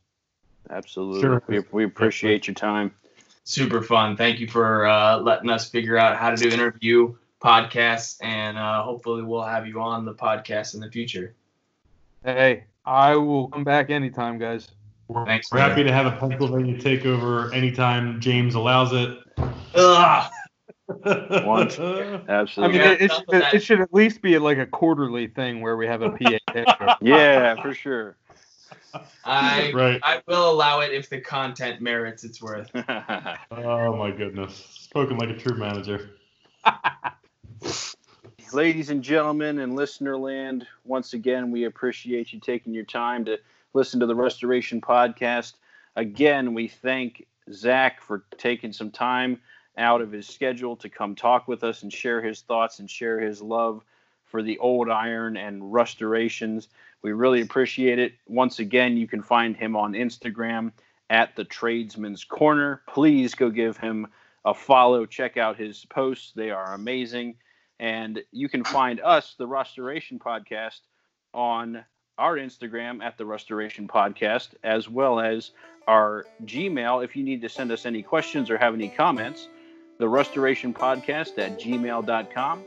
[0.70, 1.20] Absolutely.
[1.20, 1.42] Sure.
[1.46, 2.92] We, we appreciate your time.
[3.44, 4.16] Super fun.
[4.16, 8.82] Thank you for uh, letting us figure out how to do interview podcasts, and uh,
[8.82, 11.34] hopefully we'll have you on the podcast in the future.
[12.24, 14.68] Hey, I will come back anytime, guys.
[15.08, 15.50] We're, Thanks.
[15.50, 19.18] We're happy to have a Pennsylvania takeover anytime James allows it.
[19.74, 20.32] Ugh.
[21.04, 21.78] Want.
[21.78, 22.62] Absolutely.
[22.62, 25.76] I mean, it, it, should, it, should, at least be like a quarterly thing where
[25.76, 26.96] we have a PA.
[27.02, 28.16] yeah, for sure.
[29.24, 30.00] I right.
[30.02, 32.70] I will allow it if the content merits its worth.
[33.50, 34.66] oh my goodness.
[34.70, 36.10] Spoken like a true manager.
[38.52, 43.38] Ladies and gentlemen in listener land, once again we appreciate you taking your time to
[43.74, 45.54] listen to the Rustoration Podcast.
[45.96, 49.40] Again, we thank Zach for taking some time
[49.76, 53.20] out of his schedule to come talk with us and share his thoughts and share
[53.20, 53.84] his love
[54.24, 56.68] for the old iron and restorations.
[57.02, 58.14] We really appreciate it.
[58.26, 60.72] Once again, you can find him on Instagram
[61.10, 62.82] at the Tradesman's Corner.
[62.88, 64.08] Please go give him
[64.44, 65.06] a follow.
[65.06, 67.36] Check out his posts, they are amazing.
[67.80, 70.80] And you can find us, the Rustoration Podcast,
[71.32, 71.84] on
[72.18, 75.52] our Instagram at the Rustoration Podcast, as well as
[75.86, 79.48] our Gmail if you need to send us any questions or have any comments.
[79.98, 82.62] The Rustoration Podcast at gmail.com.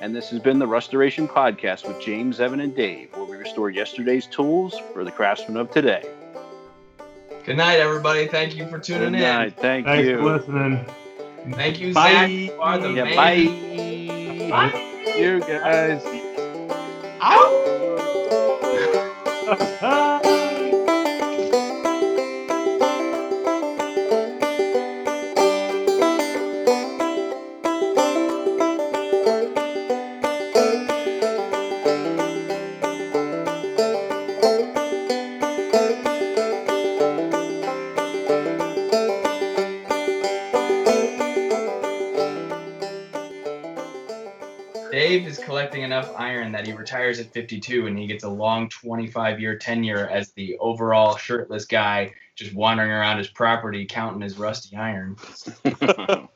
[0.00, 3.70] And this has been the Rustoration Podcast with James, Evan, and Dave, where we restore
[3.70, 6.04] yesterday's tools for the craftsmen of today.
[7.46, 8.26] Good night, everybody.
[8.26, 9.44] Thank you for tuning Good night.
[9.46, 9.50] in.
[9.52, 10.18] Thank Thanks you.
[10.18, 10.84] for listening.
[11.52, 12.12] Thank you, Bye.
[12.12, 12.30] Zach.
[12.30, 13.16] You are the Yeah, man.
[14.50, 15.12] bye.
[15.16, 16.02] You guys.
[16.02, 17.65] Dave
[19.48, 20.20] 아.
[45.66, 49.58] collecting enough iron that he retires at 52 and he gets a long 25 year
[49.58, 55.16] tenure as the overall shirtless guy just wandering around his property counting his rusty iron.
[55.64, 56.28] Yelling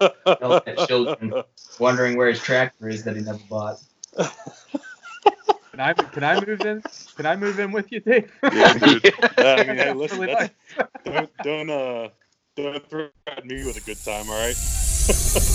[0.66, 1.32] at children,
[1.78, 3.80] wondering where his tractor is that he never bought.
[4.16, 6.82] Can I can I move in?
[7.14, 8.32] Can I move in with you, Dave?
[8.52, 9.06] Yeah, dude.
[9.06, 10.88] Uh, I mean, hey, listen, really that's, nice.
[11.04, 12.08] don't don't uh
[12.56, 13.12] don't threaten
[13.44, 14.56] me with a good time, all right?